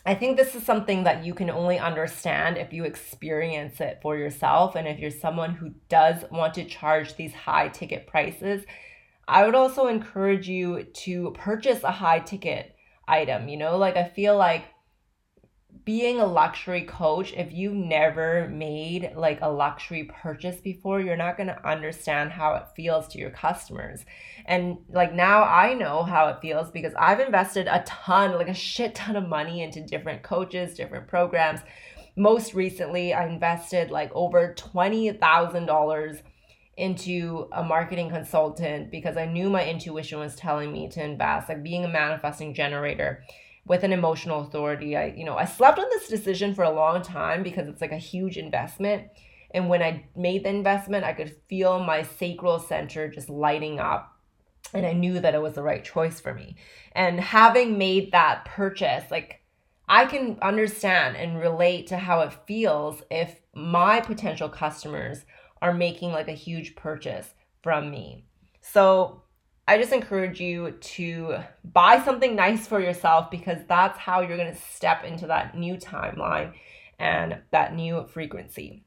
I 0.06 0.16
think 0.16 0.38
this 0.38 0.56
is 0.56 0.64
something 0.64 1.04
that 1.04 1.26
you 1.26 1.34
can 1.34 1.50
only 1.50 1.80
understand 1.80 2.58
if 2.58 2.74
you 2.74 2.84
experience 2.84 3.82
it 3.82 4.00
for 4.02 4.18
yourself. 4.18 4.76
And 4.76 4.88
if 4.88 5.00
you're 5.00 5.12
someone 5.12 5.56
who 5.56 5.74
does 5.90 6.26
want 6.32 6.54
to 6.56 6.66
charge 6.66 7.16
these 7.16 7.34
high 7.34 7.70
ticket 7.70 8.06
prices, 8.08 8.66
I 9.28 9.46
would 9.46 9.56
also 9.56 9.88
encourage 9.88 10.48
you 10.48 10.84
to 10.84 11.32
purchase 11.32 11.84
a 11.84 11.92
high 11.92 12.20
ticket 12.20 12.71
item. 13.12 13.50
You 13.50 13.58
know, 13.58 13.78
like 13.78 13.98
I 13.98 14.08
feel 14.08 14.38
like 14.38 14.66
being 15.84 16.20
a 16.20 16.26
luxury 16.26 16.84
coach, 16.84 17.34
if 17.34 17.52
you 17.52 17.74
never 17.74 18.48
made 18.50 19.14
like 19.16 19.40
a 19.42 19.50
luxury 19.50 20.04
purchase 20.04 20.62
before, 20.62 21.00
you're 21.02 21.18
not 21.18 21.38
going 21.38 21.48
to 21.48 21.68
understand 21.68 22.32
how 22.32 22.54
it 22.56 22.68
feels 22.76 23.08
to 23.08 23.18
your 23.18 23.32
customers. 23.32 24.06
And 24.46 24.78
like 24.90 25.14
now 25.14 25.44
I 25.44 25.74
know 25.74 26.04
how 26.04 26.28
it 26.28 26.42
feels 26.42 26.70
because 26.70 26.94
I've 27.00 27.20
invested 27.20 27.68
a 27.68 27.84
ton, 27.86 28.34
like 28.34 28.48
a 28.50 28.54
shit 28.54 28.94
ton 28.96 29.16
of 29.16 29.28
money 29.28 29.64
into 29.64 29.82
different 29.82 30.24
coaches, 30.24 30.76
different 30.76 31.08
programs. 31.08 31.62
Most 32.16 32.54
recently, 32.54 33.14
I 33.14 33.26
invested 33.28 33.90
like 33.90 34.12
over 34.14 34.54
$20,000 34.54 36.22
into 36.78 37.48
a 37.52 37.64
marketing 37.64 38.10
consultant 38.10 38.92
because 38.92 39.18
I 39.18 39.26
knew 39.26 39.50
my 39.50 39.66
intuition 39.66 40.20
was 40.20 40.36
telling 40.36 40.72
me 40.72 40.90
to 40.90 41.04
invest, 41.04 41.50
like 41.50 41.64
being 41.64 41.84
a 41.84 41.90
manifesting 41.90 42.54
generator 42.54 43.24
with 43.66 43.84
an 43.84 43.94
emotional 43.94 44.42
authority. 44.42 44.96
I, 44.96 45.08
you 45.08 45.26
know, 45.26 45.38
I 45.38 45.46
slept 45.46 45.80
on 45.80 45.86
this 45.90 46.08
decision 46.08 46.56
for 46.56 46.64
a 46.64 46.72
long 46.72 47.02
time 47.02 47.44
because 47.44 47.68
it's 47.68 47.82
like 47.82 47.92
a 47.92 47.98
huge 47.98 48.38
investment. 48.38 49.08
And 49.54 49.70
when 49.70 49.84
I 49.84 50.06
made 50.16 50.46
the 50.46 50.50
investment, 50.50 51.04
I 51.04 51.14
could 51.14 51.36
feel 51.48 51.84
my 51.84 52.04
sacral 52.04 52.60
center 52.60 53.10
just 53.10 53.30
lighting 53.30 53.80
up. 53.80 54.18
And 54.74 54.86
I 54.86 54.94
knew 54.94 55.20
that 55.20 55.36
it 55.36 55.42
was 55.42 55.54
the 55.54 55.64
right 55.64 55.84
choice 55.84 56.22
for 56.22 56.34
me. 56.34 56.56
And 56.94 57.20
having 57.20 57.78
made 57.78 58.14
that 58.14 58.46
purchase, 58.46 59.12
like 59.12 59.42
I 59.90 60.06
can 60.06 60.38
understand 60.42 61.18
and 61.18 61.38
relate 61.38 61.88
to 61.88 61.98
how 61.98 62.22
it 62.22 62.34
feels 62.48 63.04
if 63.12 63.42
my 63.54 64.00
potential 64.00 64.48
customers 64.48 65.26
are 65.62 65.74
making 65.74 66.12
like 66.12 66.28
a 66.28 66.34
huge 66.34 66.76
purchase 66.76 67.34
from 67.62 67.92
me. 67.92 68.26
So 68.62 69.24
I 69.68 69.78
just 69.78 69.94
encourage 69.94 70.40
you 70.40 70.72
to 70.72 71.38
buy 71.64 72.02
something 72.04 72.36
nice 72.36 72.68
for 72.68 72.80
yourself 72.80 73.32
because 73.32 73.60
that's 73.68 73.98
how 73.98 74.22
you're 74.22 74.38
going 74.38 74.54
to 74.54 74.62
step 74.62 75.04
into 75.04 75.28
that 75.28 75.58
new 75.58 75.76
timeline 75.76 76.54
and 77.00 77.40
that 77.52 77.76
new 77.76 78.06
frequency. 78.08 78.84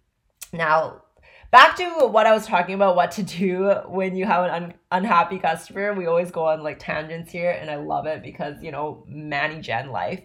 Now, 0.52 1.02
back 1.50 1.76
to 1.76 2.06
what 2.08 2.26
I 2.26 2.32
was 2.32 2.46
talking 2.46 2.74
about 2.74 2.96
what 2.96 3.12
to 3.12 3.22
do 3.22 3.70
when 3.86 4.16
you 4.16 4.24
have 4.24 4.44
an 4.44 4.50
un- 4.50 4.74
unhappy 4.90 5.38
customer. 5.38 5.94
We 5.94 6.06
always 6.06 6.30
go 6.30 6.46
on 6.48 6.62
like 6.62 6.78
tangents 6.80 7.30
here, 7.30 7.50
and 7.50 7.70
I 7.70 7.76
love 7.76 8.06
it 8.06 8.22
because, 8.22 8.62
you 8.62 8.72
know, 8.72 9.04
Manny 9.08 9.60
Gen 9.60 9.90
life. 9.90 10.20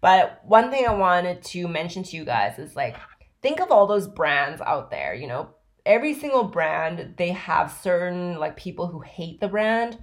But 0.00 0.42
one 0.44 0.70
thing 0.70 0.86
I 0.86 0.94
wanted 0.94 1.42
to 1.44 1.66
mention 1.66 2.02
to 2.04 2.16
you 2.16 2.24
guys 2.24 2.58
is 2.58 2.76
like, 2.76 2.96
think 3.42 3.60
of 3.60 3.70
all 3.70 3.86
those 3.86 4.06
brands 4.06 4.60
out 4.60 4.90
there, 4.90 5.14
you 5.14 5.26
know, 5.26 5.53
every 5.86 6.14
single 6.14 6.44
brand 6.44 7.14
they 7.16 7.30
have 7.30 7.70
certain 7.70 8.38
like 8.38 8.56
people 8.56 8.86
who 8.86 9.00
hate 9.00 9.40
the 9.40 9.48
brand 9.48 9.98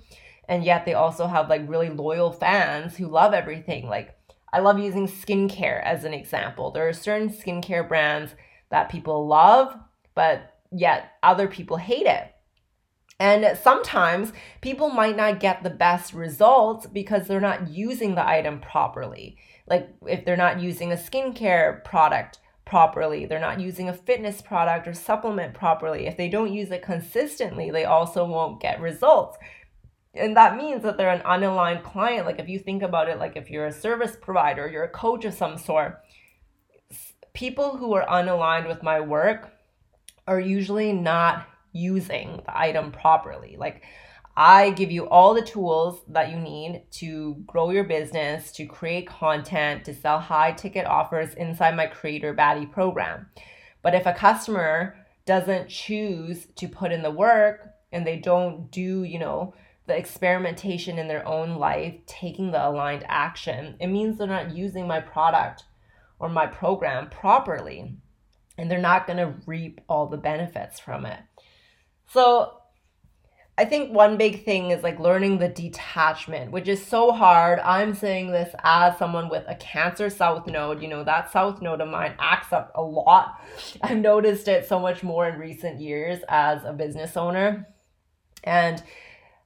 and 0.47 0.63
yet 0.63 0.85
they 0.85 0.93
also 0.93 1.27
have 1.27 1.49
like 1.49 1.67
really 1.67 1.89
loyal 1.89 2.31
fans 2.31 2.97
who 2.97 3.07
love 3.07 3.33
everything. 3.33 3.87
Like 3.87 4.17
i 4.53 4.59
love 4.59 4.79
using 4.79 5.07
skincare 5.07 5.81
as 5.83 6.03
an 6.03 6.13
example. 6.13 6.71
There 6.71 6.87
are 6.87 6.93
certain 6.93 7.29
skincare 7.29 7.87
brands 7.87 8.35
that 8.69 8.89
people 8.89 9.27
love 9.27 9.75
but 10.13 10.57
yet 10.71 11.11
other 11.23 11.47
people 11.47 11.77
hate 11.77 12.05
it. 12.05 12.33
And 13.19 13.55
sometimes 13.57 14.33
people 14.61 14.89
might 14.89 15.15
not 15.15 15.39
get 15.39 15.61
the 15.61 15.69
best 15.69 16.13
results 16.13 16.87
because 16.87 17.27
they're 17.27 17.39
not 17.39 17.69
using 17.69 18.15
the 18.15 18.27
item 18.27 18.59
properly. 18.59 19.37
Like 19.67 19.89
if 20.07 20.25
they're 20.25 20.35
not 20.35 20.59
using 20.59 20.91
a 20.91 20.95
skincare 20.95 21.83
product 21.83 22.39
properly. 22.71 23.25
They're 23.25 23.37
not 23.37 23.59
using 23.59 23.89
a 23.89 23.93
fitness 23.93 24.41
product 24.41 24.87
or 24.87 24.93
supplement 24.93 25.53
properly. 25.53 26.07
If 26.07 26.15
they 26.15 26.29
don't 26.29 26.53
use 26.53 26.71
it 26.71 26.81
consistently, 26.81 27.69
they 27.69 27.83
also 27.83 28.23
won't 28.25 28.61
get 28.61 28.79
results. 28.79 29.37
And 30.13 30.37
that 30.37 30.55
means 30.55 30.81
that 30.83 30.97
they're 30.97 31.09
an 31.09 31.21
unaligned 31.23 31.83
client. 31.83 32.25
Like 32.25 32.39
if 32.39 32.47
you 32.47 32.59
think 32.59 32.81
about 32.81 33.09
it, 33.09 33.19
like 33.19 33.35
if 33.35 33.49
you're 33.49 33.65
a 33.65 33.73
service 33.73 34.15
provider, 34.19 34.69
you're 34.69 34.85
a 34.85 34.89
coach 34.89 35.25
of 35.25 35.33
some 35.33 35.57
sort, 35.57 35.99
people 37.33 37.75
who 37.75 37.93
are 37.93 38.05
unaligned 38.05 38.69
with 38.69 38.81
my 38.81 39.01
work 39.01 39.49
are 40.25 40.39
usually 40.39 40.93
not 40.93 41.45
using 41.73 42.41
the 42.45 42.57
item 42.57 42.93
properly. 42.93 43.57
Like 43.59 43.83
I 44.35 44.71
give 44.71 44.91
you 44.91 45.07
all 45.09 45.33
the 45.33 45.41
tools 45.41 46.01
that 46.07 46.31
you 46.31 46.37
need 46.37 46.85
to 46.91 47.35
grow 47.45 47.69
your 47.69 47.83
business, 47.83 48.51
to 48.53 48.65
create 48.65 49.07
content, 49.07 49.85
to 49.85 49.93
sell 49.93 50.19
high 50.19 50.53
ticket 50.53 50.85
offers 50.85 51.33
inside 51.33 51.75
my 51.75 51.87
Creator 51.87 52.33
Baddie 52.33 52.71
program. 52.71 53.27
But 53.81 53.95
if 53.95 54.05
a 54.05 54.13
customer 54.13 54.95
doesn't 55.25 55.69
choose 55.69 56.47
to 56.55 56.67
put 56.67 56.91
in 56.91 57.01
the 57.01 57.11
work 57.11 57.69
and 57.91 58.07
they 58.07 58.17
don't 58.17 58.71
do, 58.71 59.03
you 59.03 59.19
know, 59.19 59.53
the 59.87 59.97
experimentation 59.97 60.97
in 60.97 61.07
their 61.07 61.27
own 61.27 61.55
life, 61.55 61.95
taking 62.05 62.51
the 62.51 62.65
aligned 62.65 63.03
action, 63.07 63.75
it 63.79 63.87
means 63.87 64.17
they're 64.17 64.27
not 64.27 64.55
using 64.55 64.87
my 64.87 65.01
product 65.01 65.65
or 66.19 66.29
my 66.29 66.47
program 66.47 67.09
properly 67.09 67.97
and 68.57 68.69
they're 68.69 68.79
not 68.79 69.07
going 69.07 69.17
to 69.17 69.33
reap 69.45 69.81
all 69.89 70.07
the 70.07 70.17
benefits 70.17 70.79
from 70.79 71.05
it. 71.05 71.19
So, 72.07 72.60
I 73.61 73.65
think 73.65 73.93
one 73.93 74.17
big 74.17 74.43
thing 74.43 74.71
is 74.71 74.81
like 74.81 74.99
learning 74.99 75.37
the 75.37 75.47
detachment, 75.47 76.51
which 76.51 76.67
is 76.67 76.83
so 76.83 77.11
hard. 77.11 77.59
I'm 77.59 77.93
saying 77.93 78.31
this 78.31 78.55
as 78.63 78.97
someone 78.97 79.29
with 79.29 79.43
a 79.47 79.53
Cancer 79.53 80.09
South 80.09 80.47
Node. 80.47 80.81
You 80.81 80.87
know, 80.87 81.03
that 81.03 81.31
South 81.31 81.61
Node 81.61 81.79
of 81.79 81.87
mine 81.87 82.15
acts 82.17 82.51
up 82.51 82.71
a 82.73 82.81
lot. 82.81 83.39
I've 83.83 83.99
noticed 83.99 84.47
it 84.47 84.67
so 84.67 84.79
much 84.79 85.03
more 85.03 85.29
in 85.29 85.37
recent 85.37 85.79
years 85.79 86.23
as 86.27 86.63
a 86.63 86.73
business 86.73 87.15
owner. 87.15 87.67
And 88.43 88.81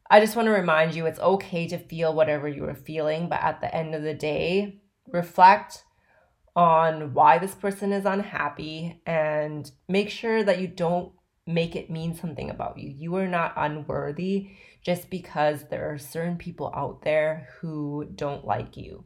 I 0.10 0.22
just 0.22 0.38
want 0.38 0.46
to 0.46 0.54
remind 0.54 0.96
you 0.96 1.08
it's 1.08 1.20
okay 1.20 1.68
to 1.68 1.78
feel 1.78 2.14
whatever 2.14 2.48
you 2.48 2.64
are 2.70 2.74
feeling, 2.74 3.28
but 3.28 3.42
at 3.42 3.60
the 3.60 3.76
end 3.76 3.96
of 3.96 4.04
the 4.04 4.14
day, 4.14 4.80
reflect 5.12 5.84
on 6.56 7.14
why 7.14 7.38
this 7.38 7.54
person 7.54 7.92
is 7.92 8.06
unhappy 8.06 9.02
and 9.06 9.70
make 9.90 10.10
sure 10.10 10.42
that 10.42 10.62
you 10.62 10.70
don't 10.70 11.12
make 11.48 11.76
it 11.76 11.90
mean 11.90 12.16
something 12.16 12.50
about 12.50 12.78
you. 12.78 12.90
You 12.90 13.16
are 13.16 13.28
not 13.28 13.54
unworthy 13.56 14.50
just 14.82 15.10
because 15.10 15.66
there 15.70 15.92
are 15.92 15.98
certain 15.98 16.38
people 16.38 16.72
out 16.76 17.02
there 17.04 17.50
who 17.60 18.08
don't 18.16 18.46
like 18.46 18.78
you. 18.78 19.06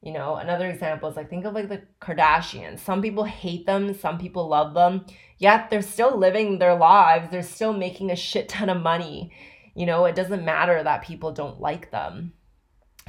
You 0.00 0.12
know, 0.12 0.34
another 0.34 0.66
example 0.68 1.08
is 1.08 1.16
like 1.16 1.30
think 1.30 1.44
of 1.44 1.54
like 1.54 1.68
the 1.68 1.82
Kardashians. 2.00 2.80
Some 2.80 3.02
people 3.02 3.24
hate 3.24 3.66
them, 3.66 3.94
some 3.94 4.18
people 4.18 4.48
love 4.48 4.74
them, 4.74 5.06
yet 5.38 5.70
they're 5.70 5.80
still 5.80 6.16
living 6.18 6.58
their 6.58 6.74
lives. 6.74 7.30
They're 7.30 7.42
still 7.42 7.72
making 7.72 8.10
a 8.10 8.16
shit 8.16 8.48
ton 8.48 8.68
of 8.68 8.82
money. 8.82 9.32
You 9.74 9.86
know, 9.86 10.04
it 10.04 10.16
doesn't 10.16 10.44
matter 10.44 10.82
that 10.82 11.04
people 11.04 11.32
don't 11.32 11.60
like 11.60 11.92
them. 11.92 12.32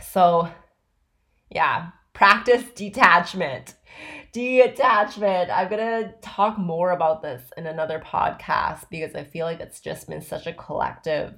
So, 0.02 0.50
yeah, 1.50 1.90
practice 2.14 2.64
detachment 2.76 3.74
detachment. 4.32 5.49
I'm 5.49 5.69
going 5.69 6.03
to 6.03 6.13
talk 6.21 6.58
more 6.58 6.91
about 6.91 7.21
this 7.21 7.41
in 7.58 7.67
another 7.67 7.99
podcast 7.99 8.89
because 8.89 9.15
I 9.15 9.23
feel 9.23 9.45
like 9.45 9.60
it's 9.60 9.79
just 9.79 10.08
been 10.08 10.21
such 10.21 10.47
a 10.47 10.53
collective 10.53 11.34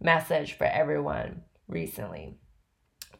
message 0.00 0.54
for 0.54 0.64
everyone 0.64 1.42
recently. 1.68 2.36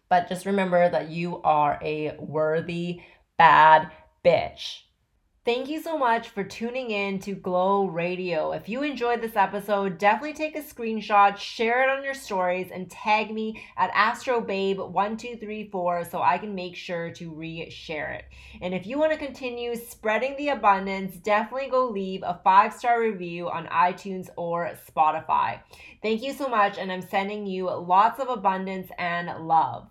But 0.09 0.29
just 0.29 0.47
remember 0.47 0.89
that 0.89 1.11
you 1.11 1.41
are 1.43 1.79
a 1.83 2.17
worthy 2.19 3.01
bad 3.39 3.91
bitch. 4.25 4.81
Thank 5.43 5.71
you 5.71 5.81
so 5.81 5.97
much 5.97 6.29
for 6.29 6.45
tuning 6.45 6.91
in 6.91 7.19
to 7.21 7.35
Glow 7.35 7.87
Radio. 7.87 8.53
If 8.53 8.69
you 8.69 8.83
enjoyed 8.83 9.23
this 9.23 9.37
episode, 9.37 9.97
definitely 9.97 10.35
take 10.35 10.55
a 10.55 10.61
screenshot, 10.61 11.39
share 11.39 11.83
it 11.83 11.89
on 11.89 12.05
your 12.05 12.13
stories, 12.13 12.71
and 12.71 12.91
tag 12.91 13.33
me 13.33 13.59
at 13.79 13.91
AstroBabe1234 13.93 16.11
so 16.11 16.21
I 16.21 16.37
can 16.37 16.55
make 16.55 16.77
sure 16.77 17.11
to 17.13 17.31
re-share 17.31 18.13
it. 18.13 18.27
And 18.61 18.75
if 18.75 18.87
you 18.87 18.99
want 18.99 19.13
to 19.13 19.19
continue 19.19 19.75
spreading 19.77 20.37
the 20.37 20.51
abundance, 20.51 21.17
definitely 21.17 21.71
go 21.71 21.89
leave 21.89 22.23
a 22.23 22.39
five-star 22.45 23.01
review 23.01 23.49
on 23.49 23.65
iTunes 23.69 24.29
or 24.37 24.73
Spotify. 24.87 25.61
Thank 26.03 26.23
you 26.23 26.35
so 26.35 26.51
much, 26.51 26.77
and 26.77 26.93
I'm 26.93 27.01
sending 27.01 27.47
you 27.47 27.71
lots 27.71 28.21
of 28.21 28.29
abundance 28.29 28.91
and 28.99 29.49
love. 29.49 29.89